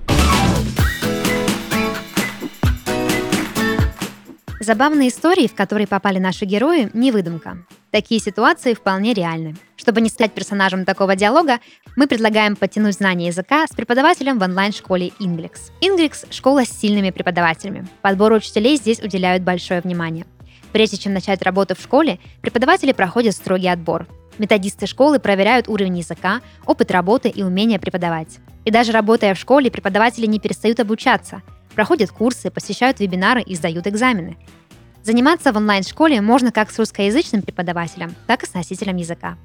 Забавные 4.58 5.10
истории, 5.10 5.46
в 5.46 5.54
которые 5.54 5.86
попали 5.86 6.18
наши 6.18 6.44
герои, 6.44 6.90
не 6.92 7.12
выдумка. 7.12 7.58
Такие 7.92 8.20
ситуации 8.20 8.74
вполне 8.74 9.14
реальны. 9.14 9.54
Чтобы 9.86 10.00
не 10.00 10.08
стать 10.08 10.32
персонажем 10.32 10.84
такого 10.84 11.14
диалога, 11.14 11.60
мы 11.94 12.08
предлагаем 12.08 12.56
подтянуть 12.56 12.94
знания 12.94 13.28
языка 13.28 13.64
с 13.68 13.70
преподавателем 13.70 14.40
в 14.40 14.42
онлайн-школе 14.42 15.12
Inglix. 15.20 15.70
Inglix– 15.80 16.26
школа 16.32 16.64
с 16.64 16.70
сильными 16.70 17.10
преподавателями. 17.10 17.86
Подбору 18.02 18.34
учителей 18.34 18.78
здесь 18.78 18.98
уделяют 18.98 19.44
большое 19.44 19.80
внимание. 19.80 20.26
Прежде 20.72 20.96
чем 20.96 21.12
начать 21.14 21.40
работу 21.42 21.76
в 21.76 21.80
школе, 21.80 22.18
преподаватели 22.40 22.90
проходят 22.90 23.36
строгий 23.36 23.68
отбор. 23.68 24.08
Методисты 24.38 24.88
школы 24.88 25.20
проверяют 25.20 25.68
уровень 25.68 25.98
языка, 25.98 26.40
опыт 26.66 26.90
работы 26.90 27.28
и 27.28 27.44
умение 27.44 27.78
преподавать. 27.78 28.38
И 28.64 28.72
даже 28.72 28.90
работая 28.90 29.34
в 29.34 29.38
школе, 29.38 29.70
преподаватели 29.70 30.26
не 30.26 30.40
перестают 30.40 30.80
обучаться, 30.80 31.42
проходят 31.76 32.10
курсы, 32.10 32.50
посещают 32.50 32.98
вебинары 32.98 33.40
и 33.40 33.54
сдают 33.54 33.86
экзамены. 33.86 34.36
Заниматься 35.04 35.52
в 35.52 35.56
онлайн-школе 35.56 36.20
можно 36.22 36.50
как 36.50 36.72
с 36.72 36.78
русскоязычным 36.80 37.42
преподавателем, 37.42 38.16
так 38.26 38.42
и 38.42 38.46
с 38.46 38.54
носителем 38.54 38.96
языка. 38.96 39.38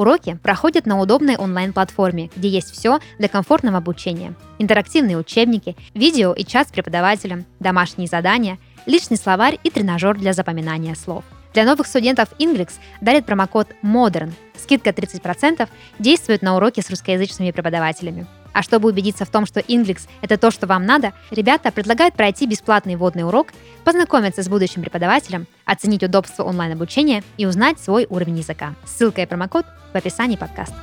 Уроки 0.00 0.38
проходят 0.42 0.86
на 0.86 0.98
удобной 0.98 1.36
онлайн-платформе, 1.36 2.30
где 2.34 2.48
есть 2.48 2.72
все 2.72 3.00
для 3.18 3.28
комфортного 3.28 3.76
обучения. 3.76 4.32
Интерактивные 4.58 5.18
учебники, 5.18 5.76
видео 5.92 6.32
и 6.32 6.42
чат 6.42 6.68
с 6.68 6.72
преподавателем, 6.72 7.44
домашние 7.58 8.08
задания, 8.08 8.56
личный 8.86 9.18
словарь 9.18 9.58
и 9.62 9.68
тренажер 9.68 10.16
для 10.16 10.32
запоминания 10.32 10.94
слов. 10.94 11.22
Для 11.52 11.66
новых 11.66 11.86
студентов 11.86 12.30
Inglix 12.38 12.78
дарит 13.02 13.26
промокод 13.26 13.68
MODERN. 13.82 14.32
Скидка 14.56 14.88
30% 14.88 15.68
действует 15.98 16.40
на 16.40 16.56
уроки 16.56 16.80
с 16.80 16.88
русскоязычными 16.88 17.50
преподавателями. 17.50 18.26
А 18.52 18.62
чтобы 18.62 18.88
убедиться 18.88 19.24
в 19.24 19.30
том, 19.30 19.46
что 19.46 19.60
Inglix— 19.60 20.08
это 20.22 20.36
то, 20.38 20.50
что 20.50 20.66
вам 20.66 20.86
надо, 20.86 21.12
ребята 21.30 21.70
предлагают 21.70 22.14
пройти 22.14 22.46
бесплатный 22.46 22.96
вводный 22.96 23.24
урок, 23.24 23.48
познакомиться 23.84 24.42
с 24.42 24.48
будущим 24.48 24.82
преподавателем, 24.82 25.46
оценить 25.64 26.02
удобство 26.02 26.44
онлайн-обучения 26.44 27.22
и 27.36 27.46
узнать 27.46 27.78
свой 27.78 28.06
уровень 28.08 28.38
языка. 28.38 28.74
Ссылка 28.84 29.22
и 29.22 29.26
промокод 29.26 29.66
в 29.92 29.96
описании 29.96 30.36
подкаста. 30.36 30.76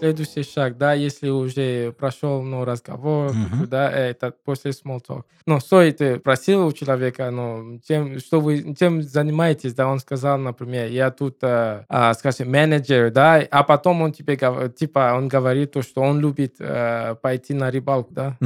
Следующий 0.00 0.42
шаг, 0.42 0.78
да, 0.78 0.94
если 0.94 1.28
уже 1.28 1.92
прошел 1.92 2.42
ну, 2.42 2.64
разговор, 2.64 3.32
Мгм. 3.32 3.68
да, 3.68 3.90
это 3.90 4.32
после 4.44 4.70
small 4.70 5.00
talk. 5.06 5.24
Ну, 5.46 5.60
стоит 5.60 6.22
просил 6.22 6.66
у 6.66 6.72
человека, 6.72 7.30
ну, 7.30 7.80
чем, 7.86 8.18
что 8.18 8.40
вы, 8.40 8.74
чем 8.78 9.02
занимаетесь, 9.02 9.74
да, 9.74 9.86
он 9.88 9.98
сказал, 10.00 10.38
например, 10.38 10.88
я 10.88 11.10
тут, 11.10 11.36
э, 11.42 11.84
а, 11.88 12.14
скажем, 12.14 12.50
менеджер, 12.50 13.10
да, 13.10 13.42
а 13.50 13.62
потом 13.62 14.00
он 14.02 14.12
тебе, 14.12 14.38
типа, 14.76 15.12
он 15.14 15.28
говорит 15.28 15.72
то, 15.72 15.82
что 15.82 16.00
он 16.00 16.18
любит 16.20 16.56
э, 16.58 17.14
пойти 17.20 17.52
на 17.52 17.70
рыбалку, 17.70 18.14
да. 18.14 18.36
И, 18.40 18.44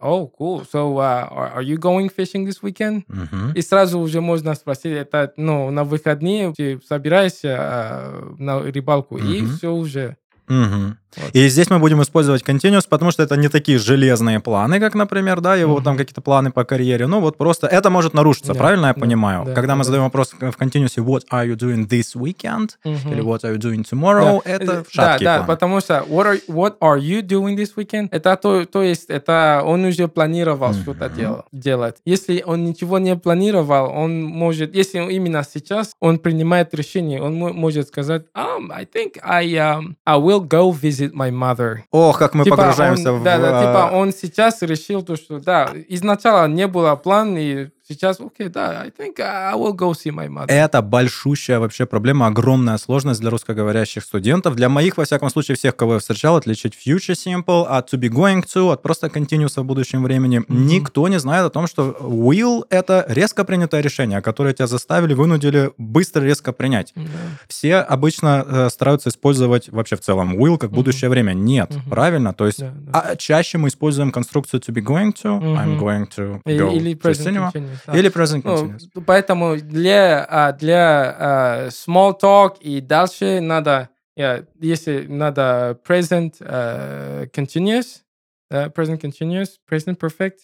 oh, 0.00 0.30
cool. 0.38 0.64
So, 0.72 0.96
uh, 0.98 1.54
are, 1.56 1.62
you 1.62 1.76
going 1.76 2.08
fishing 2.08 2.46
this 2.46 2.62
weekend? 2.62 3.02
Мгм. 3.08 3.52
И 3.54 3.60
сразу 3.60 3.98
уже 3.98 4.20
можно 4.20 4.54
спросить, 4.54 4.96
это, 4.96 5.32
ну, 5.36 5.70
на 5.70 5.84
выходные 5.84 6.52
ты 6.56 6.80
собираешься 6.86 7.56
э, 7.58 8.34
на 8.38 8.60
рыбалку, 8.62 9.18
и 9.18 9.42
Мгм. 9.42 9.56
все 9.56 9.72
уже. 9.72 10.16
Mm-hmm. 10.48 10.90
Вот. 11.16 11.30
И 11.34 11.48
здесь 11.48 11.70
мы 11.70 11.78
будем 11.78 12.02
использовать 12.02 12.42
continuous, 12.42 12.84
потому 12.88 13.10
что 13.10 13.22
это 13.22 13.36
не 13.36 13.48
такие 13.48 13.78
железные 13.78 14.40
планы, 14.40 14.78
как, 14.78 14.94
например, 14.94 15.40
да, 15.40 15.56
его 15.56 15.76
Мгм. 15.76 15.84
там 15.84 15.96
какие-то 15.96 16.20
планы 16.20 16.50
по 16.52 16.64
карьере. 16.64 17.06
Ну, 17.06 17.20
вот 17.20 17.36
просто 17.38 17.66
это 17.66 17.88
может 17.90 18.12
нарушиться, 18.14 18.52
Да, 18.52 18.58
правильно 18.58 18.86
я 18.88 18.94
да, 18.94 19.00
понимаю? 19.00 19.44
да, 19.46 19.54
Когда 19.54 19.74
мы 19.74 19.80
да. 19.80 19.84
задаем 19.84 20.04
вопрос 20.04 20.32
в 20.32 20.42
continuous, 20.42 20.96
what 20.98 21.22
are 21.32 21.46
you 21.46 21.56
doing 21.56 21.88
this 21.88 22.14
weekend? 22.14 22.70
Мгм. 22.84 23.12
Или 23.12 23.22
what 23.22 23.40
are 23.42 23.56
you 23.56 23.58
doing 23.58 23.84
tomorrow? 23.90 24.42
Да. 24.44 24.50
Это 24.50 24.84
Да, 24.94 25.18
да, 25.18 25.36
планы. 25.38 25.46
потому 25.46 25.80
что 25.80 26.04
what 26.08 26.26
are, 26.26 26.40
what 26.48 26.74
are 26.80 26.98
you 27.00 27.22
doing 27.22 27.56
this 27.56 27.70
weekend? 27.76 28.08
Это 28.10 28.36
то, 28.36 28.64
то 28.66 28.82
есть 28.82 29.06
это 29.08 29.62
он 29.64 29.84
уже 29.86 30.08
планировал 30.08 30.72
Мгм. 30.72 30.82
что-то 30.82 31.08
дел- 31.08 31.44
делать. 31.52 31.96
Если 32.04 32.42
он 32.46 32.64
ничего 32.64 32.98
не 32.98 33.16
планировал, 33.16 33.90
он 33.96 34.22
может, 34.24 34.74
если 34.74 34.98
именно 35.10 35.42
сейчас 35.42 35.92
он 36.00 36.18
принимает 36.18 36.74
решение, 36.74 37.22
он 37.22 37.34
мо- 37.34 37.52
может 37.54 37.88
сказать, 37.88 38.22
um, 38.36 38.70
I 38.72 38.84
think 38.84 39.16
I, 39.22 39.46
um, 39.54 39.94
I 40.06 40.18
will 40.18 40.46
go 40.46 40.70
visit 40.70 40.97
my 41.06 41.30
mother. 41.30 41.78
Ох, 41.90 42.18
как 42.18 42.34
мы 42.34 42.44
Типа 42.44 42.56
погружаемся 42.56 43.12
он, 43.12 43.20
в... 43.20 43.24
Да, 43.24 43.38
да, 43.38 43.58
а, 43.58 43.60
типа 43.60 43.96
он 43.96 44.12
сейчас 44.12 44.62
решил 44.62 45.02
то, 45.02 45.16
что 45.16 45.40
да, 45.40 45.70
изначально 45.88 46.52
не 46.52 46.66
было 46.66 46.94
плана, 46.96 47.38
и 47.38 47.68
сейчас, 47.88 48.20
окей, 48.20 48.48
да, 48.48 48.82
I 48.82 48.90
think 48.90 49.18
I 49.20 49.54
will 49.54 49.72
go 49.74 49.92
see 49.92 50.12
my 50.12 50.28
mother. 50.28 50.46
Это 50.48 50.82
большущая 50.82 51.58
вообще 51.58 51.86
проблема, 51.86 52.26
огромная 52.26 52.78
сложность 52.78 53.20
для 53.20 53.30
русскоговорящих 53.30 54.02
студентов. 54.04 54.54
Для 54.56 54.68
моих, 54.68 54.96
во 54.96 55.04
всяком 55.04 55.30
случае, 55.30 55.56
всех, 55.56 55.76
кого 55.76 55.94
я 55.94 55.98
встречал, 55.98 56.36
отличить 56.36 56.74
future 56.74 57.14
simple 57.14 57.64
от 57.66 57.92
to 57.92 57.98
be 57.98 58.08
going 58.10 58.44
to, 58.54 58.72
от 58.72 58.82
просто 58.82 59.06
continuous 59.08 59.60
в 59.60 59.64
будущем 59.64 60.02
времени. 60.02 60.42
Никто 60.48 61.08
не 61.08 61.18
знает 61.18 61.46
о 61.46 61.50
том, 61.50 61.66
что 61.66 61.96
will— 62.00 62.64
это 62.70 63.04
резко 63.08 63.44
принятое 63.44 63.80
решение, 63.80 64.20
которое 64.20 64.52
тебя 64.54 64.66
заставили, 64.66 65.14
вынудили 65.14 65.72
быстро 65.78 66.22
резко 66.24 66.52
принять. 66.52 66.92
Да. 66.94 67.02
Все 67.48 67.76
обычно 67.76 68.44
э, 68.46 68.68
стараются 68.70 69.08
использовать 69.08 69.68
вообще 69.70 69.96
в 69.96 70.00
целом 70.00 70.36
will 70.38 70.58
как 70.58 70.70
будущее 70.70 71.08
время. 71.10 71.32
Нет, 71.32 71.70
Мгм. 71.70 71.90
правильно? 71.90 72.32
То 72.34 72.46
есть 72.46 72.60
Да, 72.60 72.72
да. 72.76 73.00
а 73.12 73.16
чаще 73.16 73.58
мы 73.58 73.68
используем 73.68 74.10
конструкцию 74.12 74.60
to 74.60 74.72
be 74.74 74.82
going 74.84 75.12
to, 75.22 75.38
I'm 75.40 75.76
Мгм. 75.76 75.78
going 75.78 76.06
to 76.16 76.42
go 76.44 76.72
или 76.74 76.94
to 76.94 77.10
cinema, 77.14 77.52
continuous, 77.52 77.77
да. 77.86 77.96
или 77.98 78.10
present 78.10 78.42
Ну, 78.44 78.54
continuous. 78.54 79.04
поэтому 79.06 79.56
для, 79.56 80.24
а, 80.28 80.52
для 80.52 81.16
а, 81.18 81.68
small 81.68 82.18
talk 82.20 82.58
и 82.60 82.80
дальше 82.80 83.40
надо, 83.40 83.88
если 84.16 85.06
надо 85.06 85.78
present 85.86 86.34
а, 86.40 87.26
continuous, 87.26 88.02
present 88.50 89.00
continuous, 89.00 89.48
present 89.70 89.98
perfect, 89.98 90.38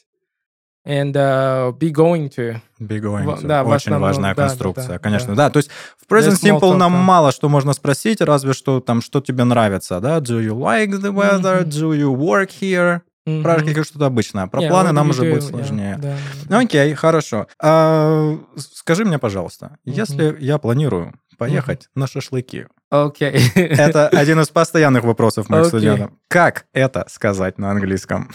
and 0.86 1.12
а, 1.16 1.72
be 1.72 1.90
going 1.90 2.28
to. 2.28 2.60
Be 2.78 3.00
going 3.00 3.24
to. 3.24 3.46
да, 3.46 3.62
Очень 3.64 3.76
основном, 3.76 4.02
важная 4.02 4.34
да, 4.34 4.42
конструкция, 4.42 4.88
да, 4.88 4.98
конечно. 4.98 5.34
да. 5.34 5.46
Да. 5.46 5.50
то 5.50 5.58
есть 5.58 5.70
в 5.96 6.12
Present 6.12 6.32
small 6.34 6.60
Simple 6.60 6.76
нам 6.76 6.92
да. 6.92 6.98
мало 6.98 7.32
что 7.32 7.48
можно 7.48 7.72
спросить, 7.72 8.20
разве 8.20 8.52
что 8.52 8.80
там, 8.80 9.00
что 9.00 9.20
тебе 9.22 9.44
нравится, 9.44 9.98
да? 10.00 10.18
Do 10.18 10.40
you 10.40 10.52
like 10.54 10.90
the 10.90 11.10
weather? 11.12 11.60
Мгм. 11.62 11.68
Do 11.70 11.92
you 11.98 12.14
work 12.14 12.50
here? 12.60 13.00
Про 13.24 13.56
Мгм. 13.56 13.66
какое 13.66 13.84
что-то 13.84 14.04
обычное. 14.06 14.46
Про 14.48 14.62
Yeah, 14.62 14.68
планы 14.68 14.92
нам 14.92 15.08
уже 15.08 15.22
будет 15.22 15.42
Yeah, 15.44 15.48
сложнее. 15.48 15.98
да, 15.98 16.16
Ну, 16.42 16.48
да. 16.50 16.58
Окей, 16.58 16.92
хорошо. 16.92 17.46
А, 17.58 18.36
скажи 18.58 19.06
мне, 19.06 19.18
пожалуйста, 19.18 19.76
Мгм. 19.86 19.96
если 19.96 20.36
я 20.40 20.58
планирую 20.58 21.14
поехать 21.38 21.88
на 21.94 22.06
шашлыки, 22.06 22.66
Окей. 22.90 23.32
это 23.54 24.08
один 24.12 24.40
из 24.40 24.48
постоянных 24.50 25.04
вопросов 25.04 25.48
моих 25.48 25.68
Окей. 25.68 25.80
студентов. 25.80 26.10
Как 26.28 26.66
это 26.74 27.06
сказать 27.08 27.56
на 27.58 27.70
английском? 27.70 28.30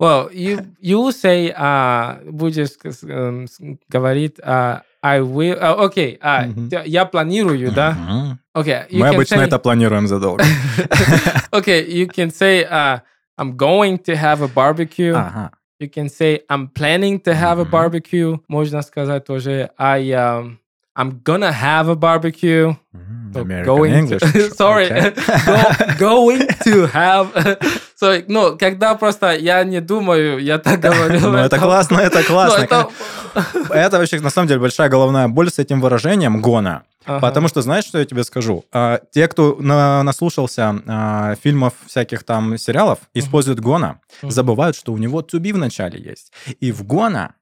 Well, 0.00 0.32
you 0.32 0.66
you 0.82 0.98
will 0.98 1.12
say, 1.12 1.52
uh, 1.56 2.28
будешь 2.30 2.70
с- 2.84 3.58
говорить, 3.88 4.38
uh, 4.38 4.80
I 5.02 5.18
will. 5.20 5.54
Окей, 5.54 6.18
а, 6.22 6.44
Мгм. 6.46 6.70
т- 6.70 6.82
я 6.86 7.04
планирую, 7.06 7.72
да? 7.72 7.90
Мгм. 7.92 8.38
Окей. 8.54 8.74
you 8.90 8.98
Мы 9.00 9.08
обычно 9.08 9.36
say- 9.36 9.46
это 9.46 9.58
планируем 9.58 10.06
задолго. 10.06 10.44
Okay, 11.52 11.86
you 11.88 12.06
can 12.08 12.30
say, 12.30 12.64
uh, 12.70 13.00
I'm 13.42 13.56
going 13.56 13.98
to 14.06 14.14
have 14.16 14.40
a 14.40 14.48
barbecue. 14.48 15.14
Ага. 15.14 15.50
You 15.80 15.88
can 15.88 16.08
say, 16.08 16.40
I'm 16.48 16.68
planning 16.68 17.18
to 17.20 17.34
have 17.34 17.58
a 17.58 17.64
barbecue. 17.64 18.38
Можно 18.48 18.82
сказать 18.82 19.24
тоже, 19.26 19.68
I, 19.76 20.12
um, 20.12 20.58
I'm 20.96 21.22
gonna 21.24 21.50
have 21.50 21.88
a 21.88 21.96
barbecue. 21.96 22.76
М, 22.94 23.32
So 23.34 23.40
American 23.40 23.64
going 23.66 23.92
English. 23.94 24.20
to, 24.20 24.54
sorry. 24.62 24.88
Go- 25.46 25.96
going 25.98 26.46
to 26.64 26.86
have. 26.92 27.26
so, 27.96 28.22
ну, 28.28 28.56
когда 28.58 28.94
просто 28.94 29.32
я 29.34 29.64
не 29.64 29.80
думаю, 29.80 30.38
я 30.38 30.58
так 30.58 30.78
говорю. 30.80 31.18
Ну, 31.18 31.38
это 31.38 31.58
классно, 31.58 31.98
это 31.98 32.18
Ну, 32.20 32.24
классно. 32.26 32.62
это- 32.62 32.88
Это 33.70 33.98
вообще, 33.98 34.20
на 34.20 34.30
самом 34.30 34.48
деле, 34.48 34.60
большая 34.60 34.88
головная 34.90 35.26
боль 35.28 35.48
с 35.50 35.58
этим 35.58 35.80
выражением 35.80 36.40
«гона». 36.42 36.82
Ага. 37.04 37.20
Потому 37.20 37.48
что, 37.48 37.62
знаешь, 37.62 37.84
что 37.84 37.98
я 37.98 38.04
тебе 38.04 38.24
скажу? 38.24 38.64
А, 38.72 39.00
Те, 39.12 39.28
кто 39.28 39.56
на- 39.60 40.02
наслушался 40.02 40.74
а, 40.86 41.34
фильмов 41.42 41.74
всяких 41.86 42.24
там 42.24 42.56
сериалов, 42.58 42.98
используют 43.14 43.60
«гона», 43.60 44.00
Мгм. 44.22 44.30
забывают, 44.30 44.76
что 44.76 44.92
у 44.92 44.98
него 44.98 45.20
«to 45.20 45.38
be» 45.40 45.52
в 45.52 45.58
начале 45.58 46.00
есть. 46.00 46.32
И 46.60 46.72
в 46.72 46.84
«гона» 46.84 47.34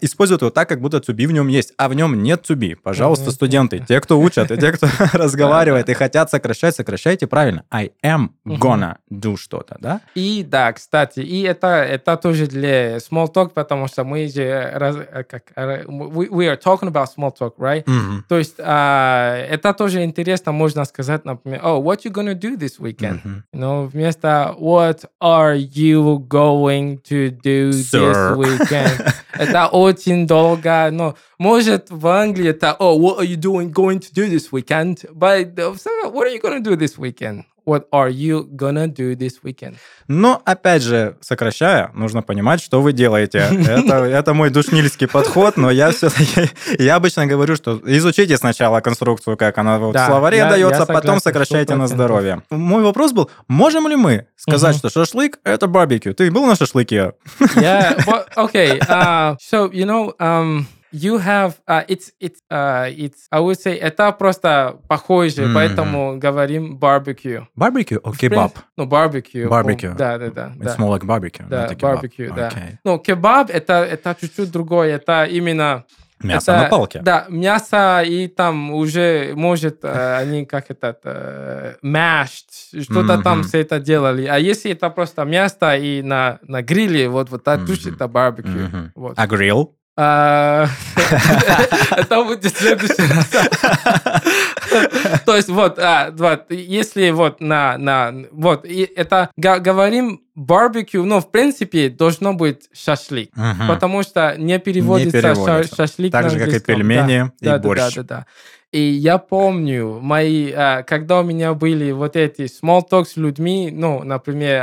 используют 0.00 0.42
его 0.42 0.50
так, 0.50 0.68
как 0.68 0.80
будто 0.80 0.98
be 0.98 1.26
в 1.26 1.32
нем 1.32 1.48
есть, 1.48 1.72
а 1.78 1.88
в 1.88 1.94
нем 1.94 2.22
нет 2.22 2.44
be. 2.50 2.76
Пожалуйста, 2.76 3.30
студенты, 3.30 3.82
те, 3.86 4.00
кто 4.00 4.18
учат, 4.18 4.50
и 4.50 4.56
те, 4.56 4.72
кто 4.72 4.86
разговаривает 5.12 5.88
и 5.88 5.94
хотят 5.94 6.30
сокращать, 6.30 6.76
сокращайте 6.76 7.26
правильно. 7.26 7.64
I 7.70 7.90
am 8.04 8.28
gonna 8.44 8.96
do 9.10 9.36
что-то, 9.36 9.76
да? 9.80 10.00
И 10.14 10.44
да, 10.46 10.72
кстати, 10.72 11.20
и 11.20 11.42
это, 11.42 11.68
это 11.68 12.16
тоже 12.16 12.46
для 12.46 12.96
small 12.96 13.32
talk, 13.32 13.50
потому 13.50 13.88
что 13.88 14.04
мы 14.04 14.28
же 14.28 14.70
раз- 14.74 14.96
э, 14.96 15.24
как, 15.24 15.44
э, 15.56 15.84
we, 15.84 16.28
we 16.28 16.46
are 16.46 16.60
talking 16.60 16.90
about 16.90 17.08
small 17.16 17.32
talk, 17.38 17.54
right? 17.58 17.84
Мгм. 17.86 18.24
То 18.28 18.38
есть 18.38 18.56
а, 18.58 19.36
это 19.48 19.72
тоже 19.72 20.04
интересно, 20.04 20.52
можно 20.52 20.84
сказать, 20.84 21.24
например, 21.24 21.60
oh, 21.64 21.82
what 21.82 22.04
you 22.04 22.12
gonna 22.12 22.34
do 22.34 22.56
this 22.58 22.78
weekend? 22.78 23.20
Мгм. 23.24 23.44
Но 23.52 23.86
вместо 23.86 24.54
what 24.60 25.04
are 25.22 25.56
you 25.56 26.18
going 26.28 27.00
to 27.02 27.30
do 27.30 27.70
Sir. 27.70 28.12
this 28.12 28.36
weekend? 28.36 29.14
это 29.45 29.67
очень 29.67 30.27
долго, 30.27 30.89
но 30.91 31.15
может 31.37 31.89
в 31.89 32.07
Англии 32.07 32.49
это 32.49 32.75
oh, 32.79 32.97
what 32.97 33.19
are 33.19 33.25
you 33.25 33.37
doing 33.37 33.71
going 33.71 33.99
to 33.99 34.11
do 34.13 34.27
this 34.27 34.51
weekend? 34.51 35.05
But 35.13 35.57
uh, 35.57 35.75
so 35.75 35.89
what 36.09 36.27
are 36.27 36.33
you 36.33 36.39
gonna 36.39 36.61
do 36.61 36.75
this 36.75 36.97
weekend? 36.97 37.45
What 37.66 37.86
are 37.92 38.08
you 38.10 38.46
gonna 38.54 38.86
do 38.86 39.16
this 39.16 39.32
weekend? 39.42 39.74
Но, 40.06 40.40
опять 40.44 40.82
же, 40.82 41.16
сокращая, 41.20 41.90
нужно 41.94 42.22
понимать, 42.22 42.60
что 42.62 42.80
вы 42.80 42.92
делаете. 42.92 43.38
Это, 43.50 44.04
это 44.04 44.34
мой 44.34 44.50
душнильский 44.50 45.08
подход, 45.08 45.56
но 45.56 45.70
я 45.72 45.90
все-таки... 45.90 46.48
Я 46.78 46.94
обычно 46.96 47.26
говорю, 47.26 47.56
что 47.56 47.80
изучите 47.84 48.36
сначала 48.36 48.80
конструкцию, 48.80 49.36
как 49.36 49.58
она 49.58 49.78
вот 49.80 49.90
в 49.90 49.94
Да, 49.94 50.06
словаре 50.06 50.36
я- 50.38 50.44
я 50.44 50.50
дается, 50.50 50.80
согласен, 50.82 50.94
потом 51.02 51.20
сокращайте 51.20 51.74
на 51.74 51.84
100%. 51.84 51.86
здоровье. 51.88 52.42
Мой 52.50 52.84
вопрос 52.84 53.12
был, 53.12 53.30
можем 53.48 53.88
ли 53.88 53.96
мы 53.96 54.26
сказать, 54.36 54.76
Мгм. 54.76 54.78
что 54.78 54.90
шашлык— 55.00 55.40
это 55.44 55.66
барбекю? 55.66 56.14
Ты 56.14 56.30
был 56.30 56.46
на 56.46 56.54
шашлыке? 56.54 57.14
yeah 57.56 57.96
but 58.06 58.28
okay 58.36 58.78
uh 58.88 59.36
so 59.40 59.68
you 59.72 59.84
know 59.86 60.14
um 60.20 60.66
you 61.04 61.14
have 61.18 61.52
uh, 61.68 61.84
it's 61.92 62.06
it's 62.26 62.40
uh 62.50 62.86
it's 63.04 63.20
I 63.30 63.40
would 63.40 63.58
say 63.64 63.74
это 63.78 64.12
просто 64.12 64.78
похоже 64.88 65.42
Мгм. 65.46 65.54
поэтому 65.54 66.18
говорим 66.18 66.78
barbecue 66.78 67.44
Барбекю 67.54 67.96
or 68.04 68.16
кебаб? 68.16 68.52
ну 68.76 68.84
barbecue 68.86 69.46
Barbecue. 69.48 69.94
да 69.96 70.18
да 70.18 70.30
да 70.30 70.52
It's 70.58 70.76
да 70.76 70.76
more 70.78 70.90
like 70.98 71.04
barbecue, 71.04 71.46
да 71.48 71.66
barbecue 71.72 72.34
да 72.34 72.48
Окей. 72.48 72.78
ну 72.84 72.98
кебаб 72.98 73.50
это 73.50 73.84
это 73.84 74.16
чуть-чуть 74.20 74.50
другое 74.50 74.94
это 74.96 75.24
именно 75.24 75.84
Мясо 76.22 76.52
это- 76.52 76.62
на 76.62 76.68
палке. 76.70 77.00
Да, 77.02 77.26
мясо 77.28 78.02
и 78.02 78.26
там 78.26 78.70
уже 78.70 79.34
может 79.36 79.80
э, 79.84 80.16
они 80.16 80.46
как 80.46 80.70
это 80.70 80.96
э, 81.04 81.74
mashed, 81.82 82.82
что-то 82.82 83.22
там 83.22 83.40
Мгм. 83.40 83.48
все 83.48 83.60
это 83.60 83.78
делали. 83.80 84.24
А 84.24 84.38
если 84.38 84.70
это 84.72 84.88
просто 84.88 85.24
мясо 85.24 85.76
и 85.76 86.00
на, 86.00 86.38
на 86.42 86.62
гриле, 86.62 87.10
вот 87.10 87.28
вот 87.30 87.42
это 87.46 87.58
точно 87.66 87.90
это 87.90 88.08
барбекю. 88.08 88.48
Мгм. 88.48 88.92
Вот. 88.94 89.12
А 89.18 89.26
грилл? 89.26 89.76
А, 89.98 90.66
Это 91.96 92.22
будет 92.24 92.54
следующий 92.56 93.10
раз. 93.10 93.30
То 95.24 95.36
есть 95.36 95.48
вот, 95.48 95.78
а, 95.78 96.10
вот, 96.12 96.50
если 96.50 97.10
вот 97.10 97.40
на, 97.40 97.78
на, 97.78 98.12
вот, 98.30 98.66
это 98.66 99.30
говорим 99.36 100.20
барбекю, 100.34 101.04
но 101.04 101.20
в 101.20 101.30
принципе 101.30 101.88
должно 101.88 102.34
быть 102.34 102.68
шашлык, 102.74 103.30
потому 103.66 104.02
что 104.02 104.34
не 104.36 104.58
переводится, 104.58 105.20
ша- 105.22 105.34
переводится. 105.34 105.76
шашлик 105.76 106.12
Так 106.12 106.30
же, 106.30 106.38
как 106.40 106.48
и 106.48 106.60
пельмени 106.60 107.30
и 107.40 107.48
борщ. 107.58 107.94
Да, 107.94 108.02
да, 108.02 108.02
да. 108.02 108.26
И 108.72 108.80
я 108.80 109.16
помню, 109.16 110.00
мои, 110.02 110.52
а, 110.52 110.82
когда 110.82 111.20
у 111.20 111.22
меня 111.22 111.54
были 111.54 111.92
вот 111.92 112.16
эти 112.16 112.42
small 112.42 112.82
talk 112.90 113.06
с 113.06 113.16
людьми, 113.16 113.70
ну, 113.72 114.02
например, 114.02 114.60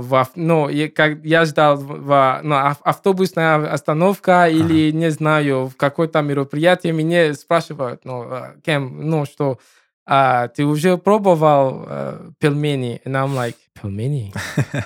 в, 0.00 0.14
ав- 0.14 0.32
ну, 0.36 0.68
и 0.70 0.88
как 0.88 1.22
я 1.24 1.44
ждал 1.44 1.76
в, 1.76 1.86
в- 2.06 2.40
ну, 2.42 2.54
ав- 2.54 2.80
автобусная 2.82 3.70
остановка 3.70 4.48
или, 4.48 4.90
не 4.92 5.10
знаю, 5.10 5.66
в 5.66 5.76
какое-то 5.76 6.22
мероприятие, 6.22 6.92
меня 6.94 7.34
спрашивают, 7.34 8.04
ну, 8.04 8.22
а, 8.22 8.54
кем, 8.64 9.10
ну, 9.10 9.26
что 9.26 9.58
а, 10.06 10.48
ты 10.48 10.64
уже 10.64 10.96
пробовал 10.96 11.84
а, 11.86 12.30
пельмени? 12.38 13.00
And 13.04 13.12
I'm 13.14 13.34
like, 13.34 13.56
пельмени? 13.80 14.32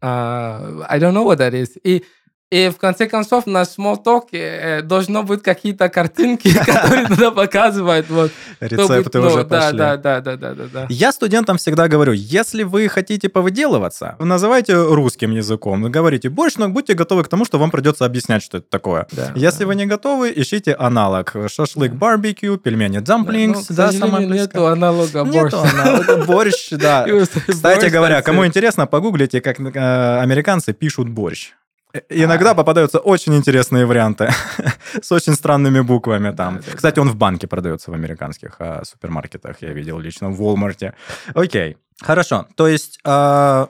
А, 0.00 0.84
I 0.88 0.98
don't 1.00 1.12
know 1.12 1.24
what 1.24 1.38
that 1.38 1.54
is. 1.54 1.76
И, 1.82 2.04
и 2.50 2.70
в 2.70 2.78
конце 2.78 3.06
концов 3.06 3.46
на 3.46 3.62
small 3.62 4.02
talk 4.02 4.28
э, 4.32 4.82
должно 4.82 5.22
быть 5.22 5.42
какие-то 5.42 5.88
картинки, 5.88 6.52
которые 6.64 7.06
туда 7.08 7.30
показывают. 7.30 8.08
Вот, 8.08 8.30
Рецепты 8.60 9.18
ну, 9.18 9.26
уже 9.26 9.44
да, 9.44 9.60
пошли. 9.60 9.78
да, 9.78 9.96
да, 9.96 10.20
да, 10.20 10.36
да, 10.36 10.54
да, 10.54 10.64
да. 10.72 10.86
Я 10.88 11.12
студентам 11.12 11.58
всегда 11.58 11.88
говорю, 11.88 12.12
если 12.12 12.62
вы 12.62 12.88
хотите 12.88 13.28
повыделываться, 13.28 14.16
называйте 14.18 14.74
русским 14.74 15.30
языком, 15.32 15.90
говорите 15.90 16.30
борщ, 16.30 16.56
но 16.56 16.68
будьте 16.68 16.94
готовы 16.94 17.24
к 17.24 17.28
тому, 17.28 17.44
что 17.44 17.58
вам 17.58 17.70
придется 17.70 18.06
объяснять, 18.06 18.42
что 18.42 18.58
это 18.58 18.66
такое. 18.70 19.06
Если 19.34 19.64
вы 19.64 19.74
не 19.74 19.86
готовы, 19.86 20.32
ищите 20.34 20.74
аналог. 20.74 21.34
Шашлык, 21.48 21.92
барбекю, 21.92 22.56
пельмени, 22.56 22.98
Да, 22.98 23.18
дамплингс, 23.18 23.68
ну, 23.68 23.76
да, 23.76 23.92
самое 23.92 24.26
нету 24.26 24.66
аналога 24.66 25.24
борщ. 25.24 25.52
аналога. 25.52 26.24
Борщ, 26.24 26.70
да. 26.70 27.06
Кстати 27.48 27.86
говоря, 27.86 28.22
кому 28.22 28.46
интересно, 28.46 28.86
погуглите, 28.86 29.40
как 29.40 29.60
э, 29.60 30.20
американцы 30.20 30.72
пишут 30.72 31.08
борщ. 31.08 31.52
Э, 31.92 32.00
Иногда 32.10 32.54
попадаются 32.54 32.98
очень 32.98 33.34
интересные 33.34 33.86
варианты 33.86 34.30
с 35.02 35.12
очень 35.12 35.34
странными 35.34 35.80
буквами 35.80 36.34
там. 36.34 36.56
Да, 36.56 36.62
да, 36.66 36.76
Кстати, 36.76 36.98
он 36.98 37.10
в 37.10 37.16
банке 37.16 37.46
продается 37.46 37.90
в 37.90 37.94
американских 37.94 38.56
э, 38.58 38.82
супермаркетах, 38.84 39.62
я 39.62 39.72
видел 39.72 39.98
лично 39.98 40.30
в 40.30 40.40
Walmart. 40.40 40.92
Окей, 41.34 41.76
хорошо. 42.02 42.46
То 42.56 42.68
есть 42.68 42.98
э, 43.04 43.66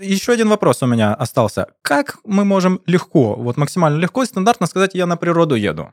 еще 0.00 0.32
один 0.32 0.48
вопрос 0.48 0.82
у 0.82 0.86
меня 0.86 1.14
остался. 1.14 1.66
Как 1.82 2.18
мы 2.24 2.44
можем 2.44 2.80
легко, 2.86 3.34
вот 3.34 3.56
максимально 3.56 3.98
легко 3.98 4.22
и 4.22 4.26
стандартно 4.26 4.66
сказать, 4.66 4.94
я 4.94 5.06
на 5.06 5.16
природу 5.16 5.54
еду? 5.54 5.92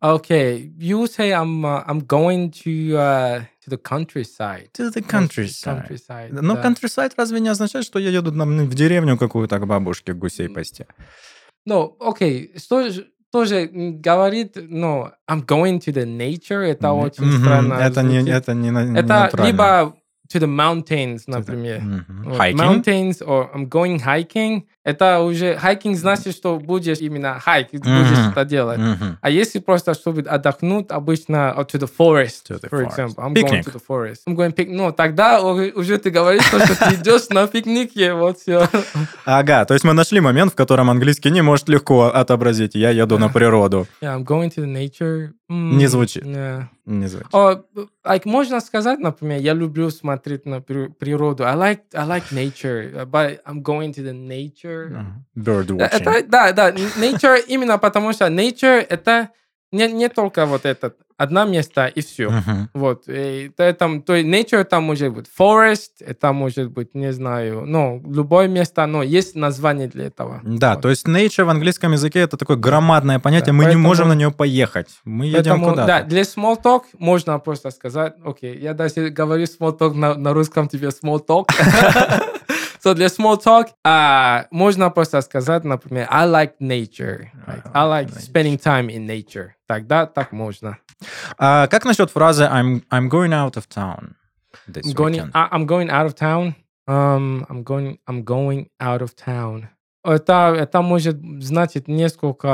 Okay, 0.00 0.70
you 0.78 1.08
say 1.08 1.32
I'm 1.32 1.64
uh, 1.64 1.82
I'm 1.84 2.00
going 2.06 2.52
to 2.64 2.96
uh, 2.96 3.40
to 3.64 3.70
the 3.70 3.78
countryside. 3.78 4.68
To 4.74 4.90
the 4.90 5.02
countryside. 5.02 5.88
countryside, 5.88 6.28
Но 6.32 6.54
да. 6.54 6.62
countryside 6.62 7.12
разве 7.16 7.40
не 7.40 7.48
означает, 7.48 7.84
что 7.84 7.98
я 7.98 8.10
еду 8.10 8.30
там, 8.30 8.66
в 8.68 8.74
деревню 8.74 9.18
какую-то 9.18 9.58
к 9.58 9.66
бабушке 9.66 10.12
гусей 10.12 10.48
пасти? 10.48 10.86
Ну, 11.66 11.96
окей, 12.00 12.52
что 12.56 12.88
же- 12.90 13.08
тоже 13.32 13.68
говорит, 13.72 14.56
ну, 14.56 15.10
I'm 15.28 15.44
going 15.44 15.80
to 15.80 15.92
the 15.92 16.04
nature, 16.06 16.62
это 16.62 16.88
Мгм. 16.92 16.98
очень 17.04 17.32
странно 17.40 17.74
Это 17.74 18.02
не, 18.02 18.20
звучит. 18.20 18.34
это 18.36 18.54
не, 18.54 18.70
не 18.70 18.98
Это 19.00 19.08
натурально. 19.08 19.46
либо 19.50 19.96
to 20.32 20.38
the 20.40 20.46
mountains, 20.46 21.22
например. 21.26 21.80
Мгм. 21.80 22.04
Вот, 22.24 22.38
Hiking? 22.40 22.56
Mountains, 22.56 23.22
or 23.22 23.48
I'm 23.54 23.68
going 23.68 23.98
hiking. 24.04 24.62
Это 24.84 25.20
уже 25.20 25.58
hiking 25.62 25.94
значит, 25.96 26.34
что 26.34 26.58
будешь 26.58 26.98
именно 26.98 27.38
хайк, 27.40 27.68
будешь 27.72 27.86
Мгм. 28.18 28.30
это 28.30 28.44
делать. 28.46 28.78
Мгм. 28.78 29.18
А 29.20 29.28
если 29.30 29.58
просто 29.58 29.92
чтобы 29.94 30.22
отдохнуть, 30.22 30.86
обычно 30.90 31.54
uh, 31.56 31.66
to 31.66 31.78
the 31.78 31.88
forest, 31.98 32.46
To 32.48 32.58
the 32.60 32.68
for 32.70 32.84
forest. 32.86 32.96
example. 32.98 33.16
I'm 33.24 33.34
Пикник. 33.34 33.52
going 33.52 33.64
to 33.64 33.72
the 33.72 33.82
forest. 33.86 34.20
I'm 34.26 34.34
going 34.36 34.52
pick. 34.54 34.68
Ну, 34.70 34.92
тогда 34.92 35.42
уже 35.42 35.98
ты 35.98 36.10
говоришь, 36.10 36.42
что 36.44 36.58
ты 36.58 36.94
идешь 36.94 37.28
на 37.30 37.46
пикнике, 37.46 38.14
вот 38.14 38.38
все. 38.38 38.66
Ага, 39.26 39.64
то 39.66 39.74
есть 39.74 39.84
мы 39.84 39.92
нашли 39.92 40.20
момент, 40.20 40.52
в 40.52 40.54
котором 40.56 40.88
английский 40.90 41.30
не 41.30 41.42
может 41.42 41.68
легко 41.68 42.06
отобразить. 42.06 42.74
Я 42.74 42.90
еду 42.90 43.18
на 43.18 43.28
природу. 43.28 43.86
Yeah, 44.00 44.16
I'm 44.16 44.24
going 44.24 44.48
to 44.54 44.64
the 44.64 44.72
nature. 44.72 45.30
М, 45.50 45.76
Не 45.78 45.86
звучит. 45.86 46.24
yeah. 46.24 46.64
Не 46.88 47.06
звучит. 47.06 47.28
О, 47.34 47.64
like, 48.06 48.22
можно 48.24 48.60
сказать, 48.60 48.98
например, 48.98 49.40
я 49.40 49.52
люблю 49.52 49.90
смотреть 49.90 50.46
на 50.46 50.62
при- 50.62 50.88
природу. 50.88 51.44
I 51.44 51.54
like, 51.54 51.80
I 51.92 52.06
like 52.08 52.32
nature, 52.32 53.04
but 53.04 53.42
I'm 53.44 53.62
going 53.62 53.92
to 53.92 54.02
the 54.02 54.12
nature. 54.14 54.86
Ага. 54.96 55.24
Bird 55.36 55.66
Да, 55.66 55.74
watching. 55.74 56.00
Это, 56.00 56.26
да, 56.28 56.52
да, 56.52 56.70
nature 56.72 57.38
именно 57.46 57.76
потому 57.78 58.12
что 58.14 58.26
nature 58.28 58.86
это 58.88 59.28
не, 59.70 59.86
не 59.92 60.08
только 60.08 60.46
вот 60.46 60.64
этот 60.64 60.96
одна 61.18 61.44
место 61.44 61.86
и 61.86 62.00
все. 62.00 62.30
Мгм. 62.30 62.70
Вот. 62.74 63.02
И 63.08 63.50
то, 63.56 63.70
там, 63.74 64.00
то 64.02 64.14
есть 64.14 64.26
nature 64.28 64.64
там 64.64 64.84
может 64.84 65.12
быть 65.12 65.26
forest, 65.38 65.90
это 66.00 66.32
может 66.32 66.70
быть, 66.70 66.94
не 66.94 67.12
знаю, 67.12 67.64
ну, 67.66 68.00
любое 68.06 68.48
место, 68.48 68.86
но 68.86 69.02
есть 69.02 69.34
название 69.34 69.88
для 69.88 70.06
этого. 70.06 70.40
Да, 70.44 70.74
Вот. 70.74 70.82
то 70.82 70.90
есть 70.90 71.06
nature 71.06 71.44
в 71.44 71.48
английском 71.50 71.92
языке 71.92 72.20
это 72.20 72.36
такое 72.36 72.56
громадное 72.56 73.18
понятие, 73.18 73.46
Да, 73.48 73.52
мы 73.52 73.64
не 73.64 73.68
поэтому- 73.70 73.88
можем 73.88 74.08
на 74.08 74.14
нее 74.14 74.30
поехать. 74.30 74.88
Мы 75.04 75.26
едем 75.26 75.36
Поэтому, 75.38 75.70
куда-то. 75.70 75.86
да, 75.86 76.02
для 76.02 76.22
small 76.22 76.56
talk 76.62 76.82
можно 76.98 77.38
просто 77.38 77.70
сказать, 77.70 78.14
окей, 78.24 78.56
я 78.58 78.72
даже 78.74 79.10
говорю 79.10 79.44
small 79.44 79.76
talk 79.78 79.94
на, 79.94 80.14
на 80.14 80.32
русском 80.32 80.68
тебе 80.68 80.88
small 80.88 81.20
talk. 81.26 81.48
So 82.84 82.94
для 82.94 83.06
small 83.06 83.42
talk 83.44 83.66
а, 83.84 84.46
можно 84.52 84.88
просто 84.90 85.20
сказать, 85.22 85.64
например, 85.64 86.06
I 86.10 86.26
like 86.28 86.52
nature. 86.60 87.26
Like, 87.46 87.62
I 87.74 87.84
like 87.84 88.08
spending 88.20 88.56
time 88.56 88.86
in 88.88 89.04
nature. 89.04 89.48
Тогда 89.66 90.06
так 90.06 90.30
можно. 90.30 90.78
А 91.38 91.66
как 91.68 91.84
насчет 91.84 92.10
фразы 92.10 92.44
I'm, 92.44 92.82
I'm 92.90 93.08
going 93.08 93.30
out 93.32 93.56
of 93.56 93.64
town 93.68 94.14
I'm 94.68 94.94
going? 94.94 95.30
I- 95.34 95.48
I'm 95.52 95.66
going 95.66 95.88
out 95.90 96.06
of 96.06 96.14
town. 96.14 96.54
Um, 96.88 97.44
I'm 97.50 97.62
going, 97.64 97.98
I'm 98.06 98.24
going 98.24 98.66
out 98.80 99.02
of 99.02 99.10
town. 99.14 99.68
Это, 100.04 100.54
это 100.56 100.80
может 100.80 101.16
значить 101.40 101.86
несколько... 101.88 102.48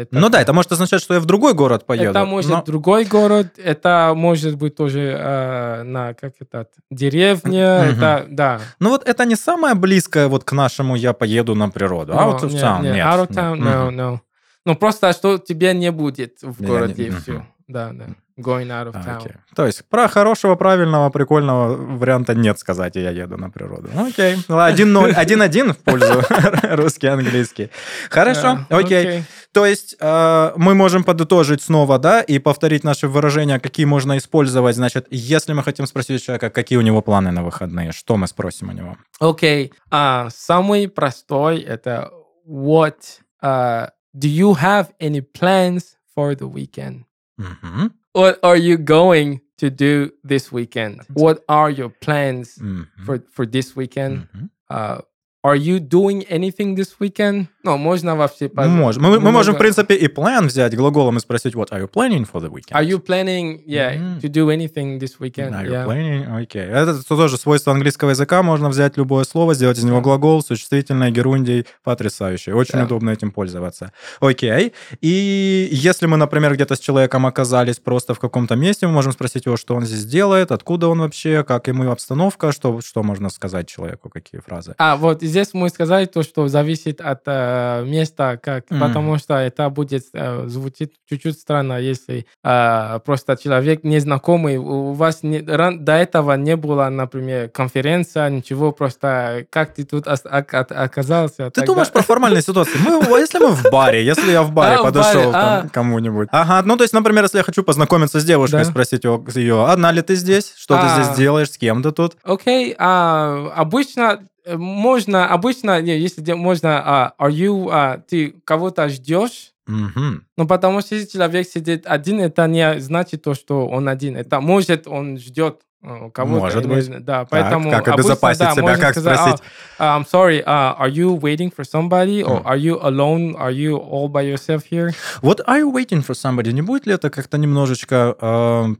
это- 0.00 0.08
Ну 0.18 0.28
да, 0.28 0.40
это 0.40 0.52
может 0.52 0.72
означать, 0.72 1.00
что 1.02 1.14
я 1.14 1.20
в 1.20 1.24
другой 1.26 1.54
город 1.54 1.86
поеду. 1.86 2.10
Это 2.10 2.24
может 2.24 2.50
но- 2.50 2.62
другой 2.64 3.04
город, 3.04 3.58
это 3.58 4.12
может 4.16 4.56
быть 4.56 4.74
тоже 4.74 5.00
э, 5.16 5.82
на 5.84 6.14
как 6.14 6.32
это 6.40 6.66
деревня, 6.90 7.82
Мгм. 7.84 7.90
это 7.92 8.26
да. 8.28 8.60
Ну 8.80 8.90
вот 8.90 9.08
это 9.08 9.24
не 9.24 9.36
самое 9.36 9.74
близкое 9.74 10.26
вот 10.26 10.42
к 10.44 10.52
нашему 10.52 10.96
«я 10.96 11.12
поеду 11.12 11.54
на 11.54 11.68
природу». 11.68 12.12
Но 12.12 12.32
Out 12.32 12.40
of 12.42 12.52
нет, 12.52 12.62
town, 12.62 12.82
нет, 12.82 12.94
нет. 12.96 13.06
out 13.06 13.28
of 13.28 13.30
нет. 13.30 13.38
town, 13.38 13.58
no, 13.60 13.90
no. 13.90 14.18
Ну 14.66 14.74
просто 14.76 15.12
что 15.12 15.38
тебя 15.38 15.74
не 15.74 15.90
будет 15.92 16.38
в 16.42 16.60
городе 16.62 17.02
не- 17.04 17.08
и 17.08 17.12
все. 17.20 17.46
Да, 17.66 17.92
да. 17.92 18.06
Going 18.36 18.66
out 18.66 18.90
of 18.90 18.94
town. 18.94 19.18
окей. 19.18 19.32
То 19.54 19.64
есть 19.64 19.84
про 19.88 20.08
хорошего, 20.08 20.56
правильного, 20.56 21.08
прикольного 21.10 21.76
варианта 21.76 22.34
нет 22.34 22.58
сказать, 22.58 22.96
и 22.96 23.00
я 23.00 23.10
еду 23.10 23.36
на 23.36 23.48
природу. 23.48 23.88
Ну, 23.94 24.08
Окей. 24.08 24.36
Ладно, 24.48 24.76
1-0, 24.76 25.14
1-1 25.14 25.72
в 25.72 25.78
пользу 25.78 26.22
русский, 26.62 27.06
английский. 27.06 27.70
Хорошо, 28.10 28.66
Да, 28.68 28.78
окей. 28.78 29.22
То 29.52 29.64
есть 29.64 29.96
э, 30.00 30.52
мы 30.56 30.74
можем 30.74 31.04
подытожить 31.04 31.62
снова, 31.62 32.00
да, 32.00 32.22
и 32.22 32.40
повторить 32.40 32.82
наши 32.82 33.06
выражения, 33.06 33.60
какие 33.60 33.86
можно 33.86 34.18
использовать. 34.18 34.74
Значит, 34.74 35.06
если 35.10 35.52
мы 35.52 35.62
хотим 35.62 35.86
спросить 35.86 36.20
у 36.20 36.24
человека, 36.24 36.50
какие 36.50 36.76
у 36.76 36.82
него 36.82 37.02
планы 37.02 37.30
на 37.30 37.44
выходные, 37.44 37.92
что 37.92 38.16
мы 38.16 38.26
спросим 38.26 38.70
у 38.70 38.72
него? 38.72 38.96
Окей. 39.20 39.72
А, 39.92 40.28
самый 40.34 40.88
простой 40.88 41.60
это 41.60 42.10
what 42.48 42.96
uh, 43.44 43.90
do 44.12 44.28
you 44.28 44.54
have 44.54 44.88
any 45.00 45.20
plans 45.20 45.96
for 46.16 46.34
the 46.34 46.50
weekend? 46.52 47.04
Mm-hmm. 47.40 47.86
What 48.12 48.38
are 48.42 48.56
you 48.56 48.78
going 48.78 49.40
to 49.58 49.70
do 49.70 50.12
this 50.22 50.52
weekend? 50.52 51.02
What 51.12 51.44
are 51.48 51.70
your 51.70 51.88
plans 51.88 52.58
mm-hmm. 52.58 53.04
for 53.04 53.22
for 53.30 53.46
this 53.46 53.74
weekend? 53.74 54.28
Mm-hmm. 54.28 54.46
Uh, 54.70 55.00
are 55.44 55.56
you 55.56 55.78
doing 55.78 56.24
anything 56.30 56.74
this 56.74 56.94
weekend? 57.00 57.46
Ну, 57.62 57.76
можно 57.78 58.16
вообще... 58.16 58.48
по- 58.48 58.64
Можем. 58.66 59.02
Мы, 59.02 59.20
мы 59.20 59.30
можем, 59.30 59.54
в 59.54 59.58
принципе, 59.58 59.94
и 59.94 60.08
план 60.08 60.46
взять 60.48 60.74
глаголом 60.76 61.16
и 61.16 61.20
спросить, 61.20 61.54
what 61.54 61.70
are 61.70 61.80
you 61.80 61.88
planning 61.90 62.26
for 62.30 62.40
the 62.40 62.50
weekend? 62.50 62.72
Are 62.72 62.84
you 62.84 62.98
planning, 62.98 63.62
yeah, 63.66 63.96
Мгм. 63.98 64.18
to 64.20 64.28
do 64.28 64.48
anything 64.50 64.98
this 64.98 65.18
weekend? 65.20 65.52
Are 65.52 65.64
you 65.64 65.70
Yeah. 65.72 65.86
planning? 65.86 66.42
Окей. 66.42 66.62
Это 66.66 67.02
тоже 67.06 67.36
свойство 67.38 67.72
английского 67.72 68.10
языка. 68.10 68.42
Можно 68.42 68.68
взять 68.68 68.96
любое 68.98 69.24
слово, 69.24 69.54
сделать 69.54 69.78
из 69.78 69.84
него 69.84 70.00
глагол, 70.00 70.42
существительное, 70.42 71.10
герундий. 71.10 71.66
Потрясающе. 71.84 72.52
Очень 72.54 72.78
Да. 72.80 72.84
удобно 72.84 73.10
этим 73.10 73.30
пользоваться. 73.30 73.92
Окей. 74.20 74.72
И 75.00 75.68
если 75.72 76.06
мы, 76.06 76.16
например, 76.16 76.54
где-то 76.54 76.74
с 76.74 76.78
человеком 76.80 77.24
оказались 77.26 77.78
просто 77.78 78.12
в 78.14 78.18
каком-то 78.18 78.56
месте, 78.56 78.86
мы 78.86 78.92
можем 78.92 79.12
спросить 79.12 79.46
его, 79.46 79.56
что 79.56 79.74
он 79.74 79.84
здесь 79.86 80.04
делает, 80.04 80.52
откуда 80.52 80.88
он 80.88 81.00
вообще, 81.00 81.44
как 81.44 81.68
ему 81.68 81.90
обстановка, 81.90 82.52
что, 82.52 82.80
что 82.80 83.02
можно 83.02 83.30
сказать 83.30 83.68
человеку, 83.68 84.08
какие 84.10 84.40
фразы. 84.40 84.74
А 84.78 84.96
вот 84.96 85.22
здесь 85.34 85.50
мы 85.52 85.68
сказали 85.68 86.06
то, 86.06 86.22
что 86.22 86.46
зависит 86.48 87.00
от 87.00 87.22
э, 87.26 87.84
места, 87.86 88.36
как, 88.36 88.70
Мгм. 88.70 88.80
потому 88.80 89.18
что 89.18 89.34
это 89.34 89.68
будет 89.68 90.04
э, 90.12 90.44
звучит 90.46 90.92
чуть-чуть 91.10 91.38
странно, 91.38 91.80
если 91.80 92.24
э, 92.44 93.00
просто 93.04 93.36
человек 93.36 93.82
незнакомый, 93.84 94.56
у 94.58 94.92
вас 94.92 95.22
не- 95.24 95.40
ран- 95.42 95.84
до 95.84 95.92
этого 95.92 96.36
не 96.36 96.56
было, 96.56 96.88
например, 96.88 97.48
конференция, 97.48 98.30
ничего, 98.30 98.70
просто 98.72 99.44
как 99.50 99.74
ты 99.74 99.84
тут 99.84 100.06
ос- 100.06 100.24
ок- 100.24 100.54
от- 100.54 100.72
оказался. 100.72 101.50
Ты 101.50 101.64
думаешь 101.66 101.90
про 101.90 102.02
формальные 102.02 102.42
ситуации? 102.42 102.78
Мы, 102.84 103.00
а 103.04 103.18
если 103.18 103.38
мы 103.38 103.48
в 103.50 103.64
баре, 103.72 104.04
если 104.04 104.30
я 104.32 104.42
в 104.42 104.52
баре 104.58 104.76
А, 104.76 104.82
подошел 104.84 105.30
а. 105.34 105.66
кому-нибудь. 105.72 106.28
Ага, 106.30 106.62
ну 106.64 106.76
то 106.76 106.84
есть, 106.84 106.94
например, 106.94 107.24
если 107.24 107.38
я 107.38 107.44
хочу 107.44 107.62
познакомиться 107.64 108.20
с 108.20 108.24
девушкой, 108.24 108.64
Да. 108.64 108.70
спросить 108.70 109.04
ее, 109.04 109.66
одна 109.66 109.90
ли 109.92 110.02
ты 110.02 110.14
здесь, 110.14 110.52
что 110.56 110.74
ты 110.76 110.86
А. 110.86 110.88
здесь 111.02 111.16
делаешь, 111.16 111.50
с 111.50 111.58
кем 111.58 111.82
ты 111.82 111.90
тут? 111.90 112.16
Окей, 112.22 112.74
а, 112.78 113.52
обычно 113.56 114.02
э, 114.02 114.18
можно, 114.46 115.28
обычно, 115.28 115.80
не, 115.80 115.98
если 115.98 116.32
можно, 116.32 116.82
а, 116.84 117.14
are 117.18 117.30
you, 117.30 117.68
а, 117.70 117.98
ты 117.98 118.34
кого-то 118.44 118.88
ждешь, 118.88 119.54
Мгм. 119.66 120.26
Ну, 120.36 120.46
потому 120.46 120.80
что 120.82 120.94
если 120.94 121.10
человек 121.10 121.48
сидит 121.48 121.86
один, 121.86 122.20
это 122.20 122.46
не 122.46 122.80
значит 122.80 123.22
то, 123.22 123.34
что 123.34 123.66
он 123.66 123.88
один. 123.88 124.16
Это 124.16 124.40
может 124.40 124.86
он 124.86 125.18
ждет 125.18 125.62
э, 125.62 125.73
кого-то. 125.84 126.24
Может 126.40 126.64
не 126.64 126.74
быть. 126.74 126.84
знаю, 126.84 127.02
Да, 127.02 127.26
поэтому 127.28 127.70
как 127.70 127.88
обычно, 127.88 128.16
да, 128.20 128.34
себя, 128.34 128.62
можно 128.62 128.78
как 128.78 128.90
сказать, 128.92 129.18
спросить? 129.20 129.42
«А, 129.78 129.98
I'm 129.98 130.04
sorry, 130.10 130.42
uh, 130.44 130.78
are 130.80 130.90
you 130.90 131.18
waiting 131.20 131.50
for 131.54 131.64
somebody? 131.64 132.22
Or 132.22 132.40
Мгм. 132.40 132.46
are 132.46 132.58
you 132.58 132.80
alone? 132.82 133.36
Are 133.36 133.52
you 133.52 133.76
all 133.76 134.08
by 134.08 134.22
yourself 134.24 134.62
here? 134.70 134.92
Вот 135.22 135.40
are 135.46 135.60
you 135.60 135.70
waiting 135.72 136.02
for 136.02 136.14
somebody? 136.14 136.52
Не 136.52 136.62
будет 136.62 136.86
ли 136.86 136.94
это 136.94 137.10
как-то 137.10 137.36
немножечко 137.38 138.16
э, 138.20 138.74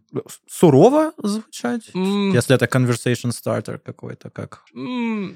сурово 0.49 1.13
звучать? 1.23 1.83
М, 1.95 2.31
Если 2.33 2.55
это 2.55 2.67
conversation 2.67 3.31
starter 3.31 3.79
какой-то, 3.79 4.31
как? 4.31 4.61
м, 4.75 5.35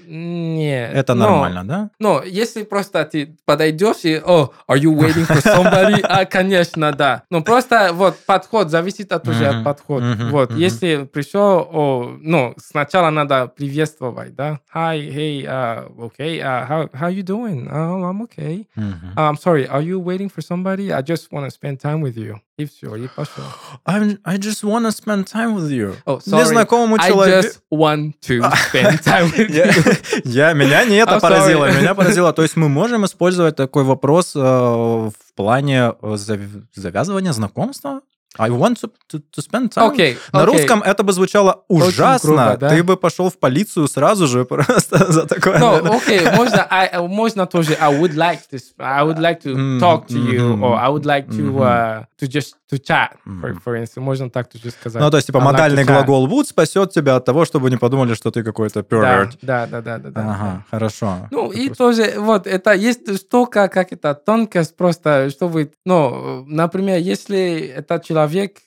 Нет. 0.56 0.94
Это 0.94 1.14
Но- 1.14 1.26
нормально, 1.26 1.64
да? 1.64 1.90
Но 1.98 2.22
если 2.24 2.62
просто 2.62 3.04
ты 3.04 3.36
подойдешь 3.44 4.04
и, 4.04 4.20
о, 4.24 4.50
are 4.68 4.78
you 4.78 4.94
waiting 4.96 5.26
for 5.26 5.42
somebody? 5.42 5.98
А, 6.08 6.24
конечно, 6.24 6.92
да. 6.92 7.22
Но 7.30 7.42
просто 7.42 7.90
вот 7.92 8.16
подход 8.26 8.70
зависит 8.70 9.12
от 9.12 9.26
уже 9.28 9.46
Мгм, 9.48 9.58
от 9.58 9.64
подхода. 9.64 10.06
мгм, 10.06 10.30
Вот, 10.30 10.50
мгм. 10.50 10.58
если 10.58 11.04
пришел, 11.12 11.57
о, 11.60 12.16
ну, 12.20 12.54
сначала 12.58 13.10
надо 13.10 13.46
приветствовать, 13.48 14.34
да? 14.34 14.60
Hi, 14.74 14.98
hey, 14.98 15.44
uh, 15.44 15.88
okay, 15.98 16.40
uh, 16.40 16.66
how, 16.68 16.88
how 16.92 17.10
you 17.10 17.22
doing? 17.22 17.68
Oh, 17.70 18.02
I'm 18.04 18.22
okay. 18.22 18.66
Мгм. 18.76 19.14
I'm 19.16 19.36
sorry, 19.36 19.66
are 19.68 19.82
you 19.82 19.98
waiting 20.00 20.28
for 20.28 20.40
somebody? 20.42 20.90
I 20.92 21.02
just 21.02 21.30
want 21.32 21.44
to 21.44 21.50
spend 21.50 21.78
time 21.80 22.00
with 22.02 22.16
you. 22.16 22.36
И 22.58 22.64
все, 22.66 22.96
и 22.96 23.06
пошел. 23.14 23.44
I'm, 23.86 24.18
I 24.24 24.36
just 24.36 24.64
wanna 24.64 24.90
spend 24.90 25.26
time 25.26 25.54
with 25.54 25.70
you. 25.70 25.94
Oh, 26.06 26.18
sorry. 26.18 26.42
Незнакомому 26.42 26.96
I 26.96 27.08
человеку... 27.08 27.46
just 27.48 27.60
want 27.70 28.14
to 28.22 28.40
spend 28.68 29.00
time 29.04 29.30
with 29.30 29.50
you. 29.50 30.22
я- 30.24 30.52
меня 30.54 30.84
не 30.84 30.96
это 30.96 31.20
поразило, 31.20 31.70
меня 31.70 31.94
поразило. 31.94 32.32
То 32.32 32.42
есть 32.42 32.56
мы 32.56 32.68
можем 32.68 33.04
использовать 33.04 33.54
такой 33.54 33.84
вопрос 33.84 34.34
э, 34.34 34.40
в 34.40 35.12
плане 35.36 35.92
э, 36.02 36.16
зав- 36.16 36.64
завязывания 36.74 37.32
знакомства? 37.32 38.00
I 38.36 38.50
want 38.50 38.78
to, 38.82 38.90
to, 39.10 39.22
to 39.34 39.40
spend 39.42 39.70
time. 39.72 39.90
Окей, 39.92 40.18
На 40.32 40.42
окей. 40.42 40.52
русском 40.58 40.82
это 40.82 41.02
бы 41.02 41.12
звучало 41.12 41.64
ужасно. 41.68 42.28
грубо, 42.28 42.56
да? 42.58 42.68
Ты 42.68 42.82
бы 42.84 42.96
пошел 42.96 43.30
в 43.30 43.38
полицию 43.38 43.88
сразу 43.88 44.26
же 44.26 44.44
просто 44.44 45.10
за 45.12 45.26
такое. 45.26 45.58
No, 45.58 45.82
okay, 45.98 46.36
можно, 46.36 46.66
I, 46.70 47.00
можно 47.08 47.46
тоже, 47.46 47.74
I 47.80 47.90
would 47.98 48.14
like 48.14 48.40
to, 48.52 48.60
I 48.78 49.02
would 49.04 49.18
like 49.18 49.40
to 49.44 49.80
talk 49.80 50.06
to 50.08 50.18
you, 50.18 50.60
or 50.60 50.76
I 50.76 50.88
would 50.90 51.06
like 51.06 51.28
to, 51.30 51.58
uh, 51.62 52.04
to 52.20 52.26
just, 52.28 52.54
to 52.70 52.78
chat, 52.78 53.12
for, 53.40 53.54
for 53.64 53.76
instance. 53.76 53.96
Можно 54.04 54.28
так 54.28 54.50
тоже 54.50 54.70
сказать. 54.72 55.02
Ну, 55.02 55.10
то 55.10 55.16
есть, 55.16 55.26
типа, 55.26 55.38
I 55.38 55.40
like 55.40 55.44
модальный 55.46 55.82
chat. 55.84 55.86
глагол 55.86 56.28
would 56.28 56.44
спасет 56.44 56.92
тебя 56.92 57.16
от 57.16 57.24
того, 57.24 57.46
чтобы 57.46 57.70
не 57.70 57.78
подумали, 57.78 58.12
что 58.14 58.30
ты 58.30 58.42
какой-то 58.44 58.82
Да, 58.82 58.88
pervert. 58.96 59.38
да, 59.40 59.66
да, 59.66 59.80
да, 59.80 59.98
да. 59.98 60.10
да. 60.10 60.20
Ага, 60.20 60.64
хорошо. 60.70 61.28
Ну, 61.30 61.50
Это 61.50 61.58
и 61.60 61.66
просто- 61.68 61.76
тоже, 62.04 62.20
вот, 62.20 62.46
это 62.46 62.72
есть 62.74 63.16
столько, 63.16 63.68
как 63.68 63.90
это, 63.92 64.12
тонкость 64.14 64.76
просто, 64.76 65.30
чтобы, 65.30 65.72
ну, 65.86 66.44
например, 66.46 66.98
если 66.98 67.72
это 67.74 67.98
человек 68.04 68.17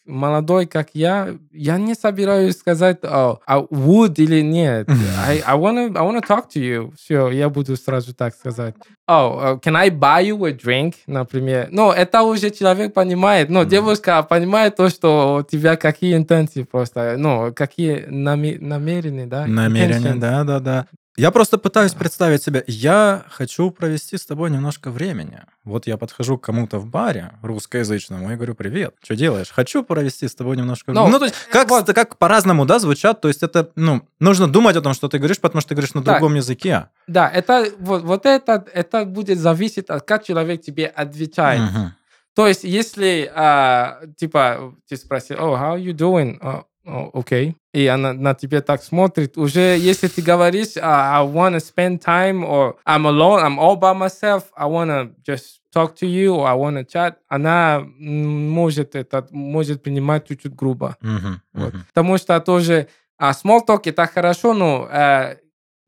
молодой, 0.05 0.65
как 0.65 0.89
я, 0.93 1.29
я 1.51 1.77
не 1.77 1.95
собираюсь 1.95 2.57
сказать, 2.57 2.99
oh, 3.03 3.37
I 3.47 3.59
would 3.71 4.13
или 4.17 4.41
нет. 4.41 4.87
I, 4.89 5.41
I 5.45 5.57
wanna, 5.57 5.87
I 5.95 6.01
wanna 6.03 6.21
talk 6.21 6.45
to 6.55 6.61
you. 6.61 6.93
Все, 6.95 7.29
я 7.29 7.49
буду 7.49 7.75
сразу 7.75 8.13
так 8.13 8.35
сказать. 8.35 8.75
Oh, 9.09 9.59
can 9.59 9.75
I 9.75 9.89
buy 9.89 10.23
you 10.23 10.45
a 10.47 10.51
drink, 10.53 10.93
например? 11.07 11.67
Ну, 11.71 11.91
это 11.91 12.21
уже 12.21 12.49
человек 12.49 12.93
понимает. 12.93 13.49
Ну, 13.49 13.65
девушка 13.65 14.23
понимает 14.23 14.75
то, 14.75 14.89
что 14.89 15.37
у 15.41 15.43
тебя 15.43 15.75
какие 15.75 16.15
интенции 16.15 16.63
просто, 16.63 17.15
ну, 17.17 17.51
какие 17.53 18.07
наме- 18.09 18.57
намерения, 18.59 19.25
да? 19.25 19.45
Intentions. 19.47 20.19
да, 20.19 20.43
да, 20.43 20.59
да. 20.59 20.85
Я 21.21 21.29
просто 21.29 21.60
пытаюсь 21.60 21.93
представить 21.93 22.41
себя. 22.41 22.63
Я 22.65 23.25
хочу 23.29 23.69
провести 23.69 24.17
с 24.17 24.25
тобой 24.25 24.49
немножко 24.49 24.89
времени. 24.89 25.41
Вот 25.63 25.86
я 25.86 25.95
подхожу 25.97 26.39
к 26.39 26.43
кому-то 26.43 26.79
в 26.79 26.88
баре 26.88 27.34
русскоязычному 27.43 28.31
и 28.31 28.36
говорю, 28.36 28.55
привет, 28.55 28.95
что 29.03 29.15
делаешь? 29.15 29.51
Хочу 29.51 29.84
провести 29.84 30.27
с 30.27 30.34
тобой 30.34 30.57
немножко 30.57 30.91
Ну, 30.91 31.01
времени. 31.01 31.12
Ну, 31.12 31.19
то 31.19 31.25
есть, 31.25 31.36
как, 31.51 31.69
вот. 31.69 31.86
как 31.93 32.17
по-разному, 32.17 32.65
да, 32.65 32.79
звучат. 32.79 33.21
То 33.21 33.27
есть, 33.27 33.43
это, 33.43 33.69
ну, 33.75 34.01
нужно 34.19 34.51
думать 34.51 34.75
о 34.75 34.81
том, 34.81 34.95
что 34.95 35.10
ты 35.10 35.19
говоришь, 35.19 35.39
потому 35.39 35.62
что 35.62 35.69
ты 35.69 35.75
говоришь 35.75 35.93
на 35.93 36.01
Так. 36.01 36.17
другом 36.17 36.34
языке. 36.38 36.88
Да, 37.05 37.29
это 37.29 37.67
вот, 37.77 38.01
вот 38.01 38.25
это, 38.25 38.65
это 38.73 39.05
будет 39.05 39.38
зависеть 39.38 39.91
от 39.91 40.01
как 40.01 40.23
человек 40.23 40.63
тебе 40.63 40.88
отвечает. 40.88 41.62
Мгм. 41.62 41.93
То 42.34 42.47
есть, 42.47 42.63
если, 42.63 43.31
а, 43.36 43.99
типа, 44.17 44.73
ты 44.89 44.97
спросил, 44.97 45.38
oh, 45.38 45.55
how 45.55 45.77
you 45.77 45.93
doing? 45.93 46.39
Oh, 46.41 46.63
okay. 46.85 47.55
И 47.73 47.87
она 47.87 48.13
на 48.13 48.33
тебя 48.33 48.61
так 48.61 48.83
смотрит. 48.83 49.37
Уже 49.37 49.77
если 49.77 50.07
ты 50.07 50.21
говоришь, 50.21 50.75
uh, 50.77 50.81
I 50.81 51.23
want 51.25 51.55
to 51.55 51.59
spend 51.59 51.99
time, 51.99 52.43
or 52.43 52.75
I'm 52.85 53.05
alone, 53.05 53.41
I'm 53.43 53.59
all 53.59 53.77
by 53.77 53.93
myself, 53.93 54.43
I 54.57 54.65
want 54.65 54.89
to 54.89 55.11
just 55.23 55.61
talk 55.73 55.95
to 55.97 56.05
you, 56.07 56.35
or 56.35 56.47
I 56.47 56.53
want 56.53 56.77
to 56.77 56.83
chat, 56.85 57.15
она 57.29 57.83
может 57.97 58.95
это, 58.95 59.25
может 59.31 59.81
принимать 59.83 60.27
чуть-чуть 60.27 60.53
грубо. 60.55 60.97
Мгм, 61.01 61.41
Вот. 61.53 61.73
мгм. 61.73 61.85
Потому 61.87 62.17
что 62.17 62.39
тоже 62.41 62.87
а, 63.17 63.31
small 63.31 63.65
talk 63.65 63.81
это 63.85 64.07
хорошо, 64.07 64.53
но 64.53 64.87
э, 64.91 65.35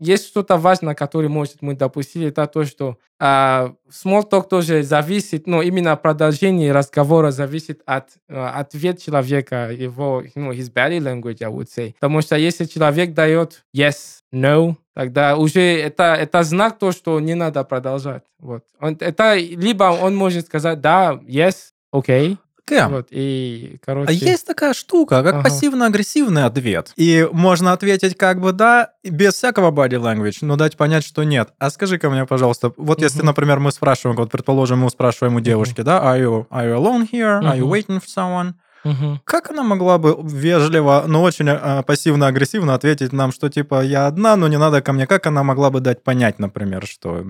есть 0.03 0.27
что-то 0.27 0.57
важное, 0.57 0.95
которое, 0.95 1.29
может, 1.29 1.61
мы 1.61 1.75
допустили, 1.75 2.27
это 2.27 2.45
то, 2.47 2.65
что 2.65 2.97
а, 3.19 3.73
small 3.89 4.29
talk 4.29 4.47
тоже 4.49 4.83
зависит, 4.83 5.47
ну, 5.47 5.61
именно 5.61 5.95
продолжение 5.95 6.71
разговора 6.71 7.31
зависит 7.31 7.81
от 7.85 8.09
э, 8.27 8.35
ответ 8.35 9.01
человека, 9.01 9.71
его, 9.71 10.23
ну, 10.35 10.51
his 10.51 10.71
body 10.73 10.99
language, 10.99 11.41
I 11.41 11.49
would 11.49 11.67
say. 11.73 11.93
Потому 11.93 12.21
что 12.21 12.35
если 12.35 12.65
человек 12.65 13.13
дает 13.13 13.63
yes, 13.75 14.19
no, 14.33 14.75
тогда 14.93 15.37
уже 15.37 15.61
это, 15.61 16.15
это 16.15 16.43
знак 16.43 16.77
то, 16.79 16.91
что 16.91 17.19
не 17.19 17.35
надо 17.35 17.63
продолжать. 17.63 18.23
Вот. 18.39 18.63
Он, 18.79 18.97
это 18.99 19.35
либо 19.35 19.85
он 19.85 20.15
может 20.15 20.47
сказать 20.47 20.81
да, 20.81 21.19
yes, 21.25 21.71
окей, 21.91 22.37
Кэм, 22.65 22.91
вот, 22.91 23.07
и, 23.11 23.77
короче... 23.85 24.09
А 24.09 24.11
есть 24.13 24.47
такая 24.47 24.73
штука, 24.73 25.21
как 25.21 25.35
Ага. 25.35 25.43
пассивно-агрессивный 25.43 26.45
ответ. 26.45 26.93
И 26.95 27.27
можно 27.31 27.73
ответить 27.73 28.17
как 28.17 28.39
бы 28.39 28.53
да, 28.53 28.91
без 29.03 29.33
всякого 29.33 29.71
body 29.71 29.99
language, 30.01 30.37
но 30.41 30.55
дать 30.55 30.77
понять, 30.77 31.03
что 31.03 31.23
нет. 31.23 31.49
А 31.59 31.69
скажи-ка 31.69 32.09
мне, 32.09 32.25
пожалуйста, 32.25 32.71
вот 32.77 33.01
если, 33.01 33.19
Мгм. 33.19 33.27
например, 33.27 33.59
мы 33.59 33.71
спрашиваем, 33.71 34.15
вот 34.15 34.31
предположим, 34.31 34.79
мы 34.79 34.89
спрашиваем 34.89 35.35
у 35.35 35.41
девушки, 35.41 35.81
да, 35.81 36.01
are 36.01 36.21
you, 36.21 36.47
are 36.49 36.69
you 36.69 36.77
alone 36.77 37.07
here? 37.11 37.41
Are 37.41 37.57
you 37.57 37.67
waiting 37.67 38.01
for 38.01 38.07
someone? 38.07 38.53
Мгм. 38.85 39.21
Как 39.23 39.49
она 39.49 39.63
могла 39.63 39.97
бы 39.97 40.17
вежливо, 40.23 41.03
но 41.07 41.23
очень 41.23 41.47
э, 41.49 41.83
пассивно-агрессивно 41.83 42.73
ответить 42.73 43.13
нам, 43.13 43.31
что 43.31 43.49
типа 43.49 43.81
я 43.83 44.07
одна, 44.07 44.35
но 44.35 44.47
не 44.47 44.57
надо 44.57 44.81
ко 44.81 44.91
мне? 44.93 45.07
Как 45.07 45.25
она 45.25 45.43
могла 45.43 45.69
бы 45.69 45.79
дать 45.79 46.03
понять, 46.03 46.39
например, 46.39 46.85
что... 46.85 47.25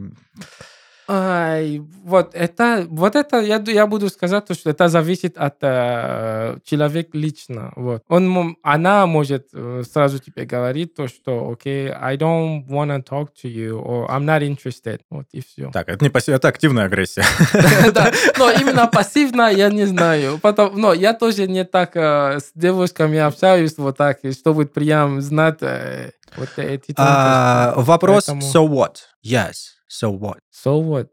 Ай, 1.07 1.81
вот 2.03 2.33
это, 2.33 2.85
вот 2.89 3.15
это 3.15 3.41
я, 3.41 3.61
я 3.67 3.87
буду 3.87 4.09
сказать, 4.09 4.45
то, 4.45 4.53
что 4.53 4.69
это 4.69 4.87
зависит 4.87 5.37
от 5.37 5.55
э, 5.61 6.57
человека 6.63 7.17
лично. 7.17 7.73
Вот. 7.75 8.03
Он, 8.07 8.55
она 8.63 9.05
может 9.05 9.47
э, 9.53 9.83
сразу 9.91 10.19
тебе 10.19 10.45
говорить 10.45 10.95
то, 10.95 11.07
что, 11.07 11.51
окей, 11.51 11.91
I 11.91 12.15
don't 12.15 12.65
wanna 12.67 13.03
talk 13.03 13.29
to 13.43 13.49
you, 13.49 13.81
or 13.81 14.07
I'm 14.09 14.23
not 14.25 14.41
interested. 14.41 15.01
Вот 15.09 15.25
и 15.33 15.41
все. 15.41 15.71
Так, 15.71 15.89
это 15.89 16.03
не 16.03 16.09
пассив, 16.09 16.35
это 16.35 16.47
активная 16.47 16.85
агрессия. 16.85 17.23
Да, 17.93 18.11
но 18.37 18.49
именно 18.49 18.87
пассивно 18.87 19.51
я 19.51 19.69
не 19.69 19.85
знаю. 19.85 20.39
Потом, 20.39 20.79
но 20.79 20.93
я 20.93 21.13
тоже 21.13 21.47
не 21.47 21.65
так 21.65 21.95
э, 21.95 22.39
с 22.39 22.51
девушками 22.55 23.19
общаюсь 23.19 23.77
вот 23.77 23.97
так, 23.97 24.19
чтобы 24.39 24.65
прям 24.65 25.21
знать 25.21 25.57
э, 25.61 26.11
вот 26.37 26.49
эти 26.57 26.93
А. 26.97 27.73
Вопрос 27.75 28.29
so 28.29 28.67
what? 28.67 28.95
Yes, 29.23 29.72
so 29.87 30.09
what? 30.17 30.39
So 30.51 30.79
what? 30.81 31.07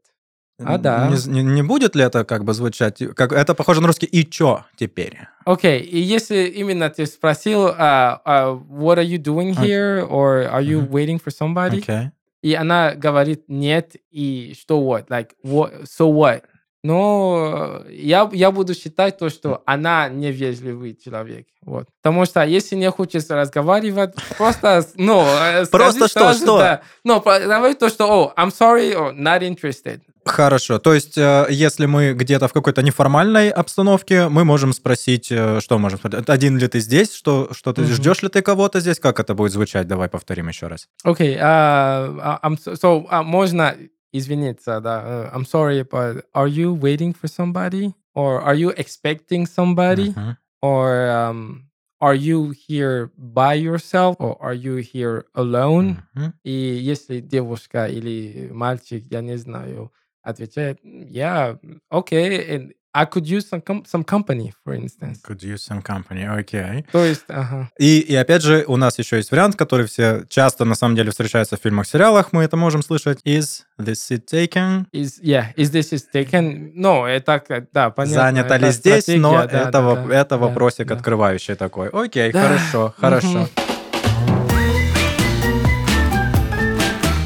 А, 0.63 0.77
да. 0.77 1.09
Не, 1.09 1.17
не- 1.43 1.43
не 1.55 1.63
будет 1.63 1.97
ли 1.97 2.05
это 2.05 2.25
как 2.25 2.45
бы 2.45 2.53
звучать? 2.53 3.03
Как, 3.17 3.33
это 3.33 3.55
похоже 3.55 3.81
на 3.81 3.87
русский 3.87 4.05
«и 4.07 4.29
чё 4.29 4.65
теперь?» 4.77 5.19
Окей, 5.47 5.81
и 5.81 5.99
если 5.99 6.49
именно 6.49 6.91
ты 6.91 7.07
спросил, 7.07 7.69
а, 7.69 8.21
а, 8.25 8.53
what 8.55 8.99
are 8.99 9.05
you 9.07 9.17
doing 9.17 9.53
here, 9.55 10.07
or 10.07 10.47
are 10.53 10.63
you 10.63 10.83
Мгм. 10.83 10.91
waiting 10.91 11.19
for 11.19 11.31
somebody, 11.31 11.79
Окей. 11.79 12.11
и 12.43 12.53
она 12.55 12.95
говорит 12.95 13.45
нет, 13.49 13.97
и 14.11 14.55
что 14.59 14.81
what, 14.83 15.07
like, 15.09 15.31
what, 15.43 15.85
so 15.85 16.07
what? 16.13 16.43
Но 16.83 17.83
э, 17.87 17.93
я, 17.93 18.29
я 18.33 18.51
буду 18.51 18.75
считать 18.75 19.19
то, 19.19 19.29
что 19.29 19.63
она 19.67 20.09
невежливый 20.09 20.95
человек. 21.03 21.47
Вот. 21.63 21.89
Потому 22.03 22.25
что 22.25 22.43
если 22.43 22.75
не 22.77 22.91
хочешь 22.91 23.29
разговаривать, 23.29 24.15
просто, 24.39 24.83
ну, 24.95 25.23
э, 25.27 25.67
Просто 25.67 26.09
что, 26.09 26.33
что? 26.33 26.59
да. 26.59 26.81
Ну, 27.05 27.21
говори 27.21 27.75
то, 27.75 27.91
что, 27.91 28.05
oh, 28.05 28.43
I'm 28.43 28.51
sorry, 28.51 28.95
or 28.95 29.13
not 29.15 29.43
interested. 29.43 30.01
Хорошо. 30.25 30.79
То 30.79 30.95
есть, 30.95 31.19
э, 31.19 31.47
если 31.51 31.85
мы 31.85 32.15
где-то 32.15 32.49
в 32.49 32.53
какой-то 32.55 32.83
неформальной 32.83 33.51
обстановке, 33.51 34.29
мы 34.29 34.45
можем 34.45 34.73
спросить, 34.73 35.27
что 35.27 35.79
можем 35.79 35.99
спросить? 35.99 36.29
Один 36.31 36.57
ли 36.57 36.67
ты 36.67 36.81
здесь? 36.81 37.15
Что, 37.15 37.51
что 37.53 37.75
ты 37.75 37.83
Мгм. 37.83 37.91
ждешь 37.93 38.23
ли 38.23 38.29
ты 38.31 38.41
кого-то 38.41 38.81
здесь? 38.81 38.99
Как 38.99 39.21
это 39.21 39.35
будет 39.35 39.53
звучать? 39.53 39.87
Давай 39.87 40.09
повторим 40.09 40.49
еще 40.49 40.67
раз. 40.69 40.89
Окей, 41.05 41.37
а, 41.39 42.39
а, 42.43 42.49
I'm 42.49 42.57
so, 42.57 42.73
so, 42.81 43.07
а, 43.11 43.23
можно 43.23 43.77
извиниться, 44.12 44.80
да. 44.80 45.30
э, 45.32 45.36
I'm 45.36 45.46
sorry, 45.46 45.84
but 45.84 46.26
are 46.34 46.48
you 46.48 46.74
waiting 46.74 47.14
for 47.14 47.28
somebody? 47.28 47.94
Or 48.14 48.42
are 48.42 48.56
you 48.56 48.70
expecting 48.70 49.46
somebody? 49.46 50.14
Мгм. 50.14 50.38
Or 50.62 51.10
um, 51.10 51.66
are 52.00 52.16
you 52.16 52.52
here 52.52 53.12
by 53.18 53.56
yourself? 53.56 54.16
Or 54.20 54.38
are 54.42 54.54
you 54.54 54.78
here 54.78 55.26
alone? 55.36 56.02
Мгм. 56.16 56.34
И 56.44 56.52
если 56.52 57.20
девушка 57.20 57.88
или 57.88 58.50
мальчик, 58.52 59.04
я 59.10 59.22
не 59.22 59.38
знаю, 59.38 59.92
отвечает, 60.24 60.80
yeah, 60.84 61.58
okay, 61.92 62.50
and 62.50 62.74
I 62.93 63.05
could 63.07 63.25
use 63.25 63.49
some, 63.49 63.63
com- 63.63 63.85
some 63.85 64.03
company, 64.05 64.53
for 64.65 64.75
instance. 64.75 65.21
Could 65.23 65.43
use 65.45 65.63
some 65.63 65.81
company. 65.83 66.25
Окей. 66.27 66.85
То 66.91 67.05
есть, 67.05 67.25
ага. 67.29 67.71
И, 67.79 68.01
и 68.01 68.15
опять 68.17 68.43
же, 68.43 68.65
у 68.67 68.77
нас 68.77 68.99
еще 68.99 69.17
есть 69.17 69.31
вариант, 69.31 69.55
который 69.57 69.87
все 69.87 70.25
часто 70.29 70.65
на 70.65 70.75
самом 70.75 70.97
деле 70.97 71.11
встречается 71.11 71.57
в 71.57 71.61
фильмах, 71.61 71.87
сериалах. 71.87 72.33
Мы 72.33 72.43
это 72.43 72.57
можем 72.57 72.83
слышать. 72.83 73.21
Is 73.25 73.63
this 73.79 73.95
seat 73.95 74.25
taken? 74.29 74.87
Is, 74.93 75.21
yeah, 75.23 75.55
is 75.57 75.71
this 75.71 75.93
is 75.93 76.03
taken? 76.13 76.73
No, 76.75 77.07
это, 77.07 77.39
как- 77.39 77.71
да, 77.73 77.91
понятно. 77.91 78.23
Занято 78.23 78.55
это 78.55 78.67
ли 78.67 78.73
здесь, 78.73 79.07
но 79.07 79.33
да, 79.33 79.45
это, 79.45 79.71
да, 79.71 80.15
это 80.15 80.31
да, 80.31 80.37
вопросик 80.39 80.89
да. 80.89 80.97
открывающий 80.97 81.55
такой. 81.55 81.89
Окей, 81.91 82.33
Да. 82.33 82.43
хорошо, 82.43 82.95
хорошо. 82.99 83.29
Мгм. 83.29 83.70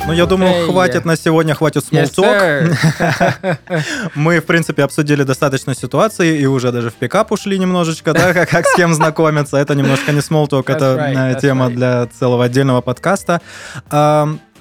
Ну, 0.07 0.13
я 0.13 0.27
думаю, 0.27 0.67
хватит 0.67 1.05
на 1.07 1.17
сегодня, 1.17 1.55
хватит 1.55 1.85
sir. 2.23 3.57
Мы, 4.15 4.41
в 4.41 4.45
принципе, 4.45 4.83
обсудили 4.85 5.23
достаточно 5.23 5.75
ситуации 5.75 6.39
и 6.39 6.47
уже 6.47 6.73
даже 6.73 6.91
в 6.91 6.95
пикап 6.95 7.33
ушли 7.33 7.59
немножечко, 7.59 8.13
да, 8.13 8.35
как, 8.35 8.51
с 8.67 8.75
кем 8.75 8.93
знакомиться. 8.95 9.57
Это 9.57 9.75
немножко 9.75 10.13
не 10.13 10.21
That's 10.73 10.75
это 10.75 11.41
тема 11.41 11.71
для 11.71 12.07
целого 12.07 12.45
отдельного 12.45 12.83
подкаста. 12.83 13.41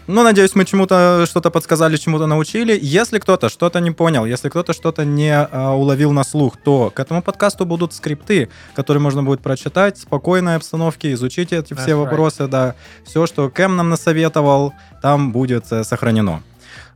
Ну, 0.07 0.23
надеюсь, 0.23 0.53
мы 0.53 0.65
чему-то 0.65 1.25
что-то 1.27 1.49
подсказали, 1.49 1.95
чему-то 1.95 2.25
научили. 2.25 2.77
Если 2.81 3.19
кто-то 3.19 3.49
что-то 3.49 3.79
не 3.79 3.91
понял, 3.91 4.25
если 4.25 4.49
кто-то 4.49 4.73
что-то 4.73 5.05
не 5.05 5.31
а, 5.33 5.71
уловил 5.71 6.11
на 6.11 6.23
слух, 6.23 6.57
то 6.57 6.89
к 6.89 6.99
этому 6.99 7.21
подкасту 7.21 7.65
будут 7.65 7.93
скрипты, 7.93 8.49
которые 8.75 9.01
можно 9.01 9.23
будет 9.23 9.41
прочитать 9.41 9.97
в 9.97 10.01
спокойной 10.01 10.55
обстановке, 10.55 11.13
изучить 11.13 11.53
эти 11.53 11.73
все 11.73 11.91
That's 11.91 11.93
right. 11.93 11.95
вопросы, 11.95 12.47
да. 12.47 12.75
Все, 13.05 13.25
что 13.25 13.49
Кэм 13.49 13.77
нам 13.77 13.89
насоветовал, 13.89 14.73
там 15.01 15.31
будет 15.31 15.71
э, 15.71 15.83
сохранено. 15.85 16.43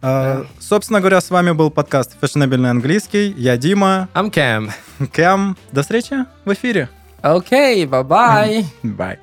А, 0.02 0.42
Да. 0.42 0.48
Собственно 0.60 1.00
говоря, 1.00 1.22
с 1.22 1.30
вами 1.30 1.52
был 1.52 1.72
подкаст 1.72 2.12
«Фешенебельный 2.20 2.70
английский». 2.70 3.34
Я 3.38 3.56
Дима, 3.58 4.10
I'm 4.14 4.32
Cam. 4.34 4.72
Кэм. 5.14 5.58
До 5.72 5.82
встречи 5.82 6.26
в 6.44 6.54
эфире. 6.54 6.90
Okay, 7.24 7.86
bye-bye. 7.86 8.66
Bye. 8.84 9.18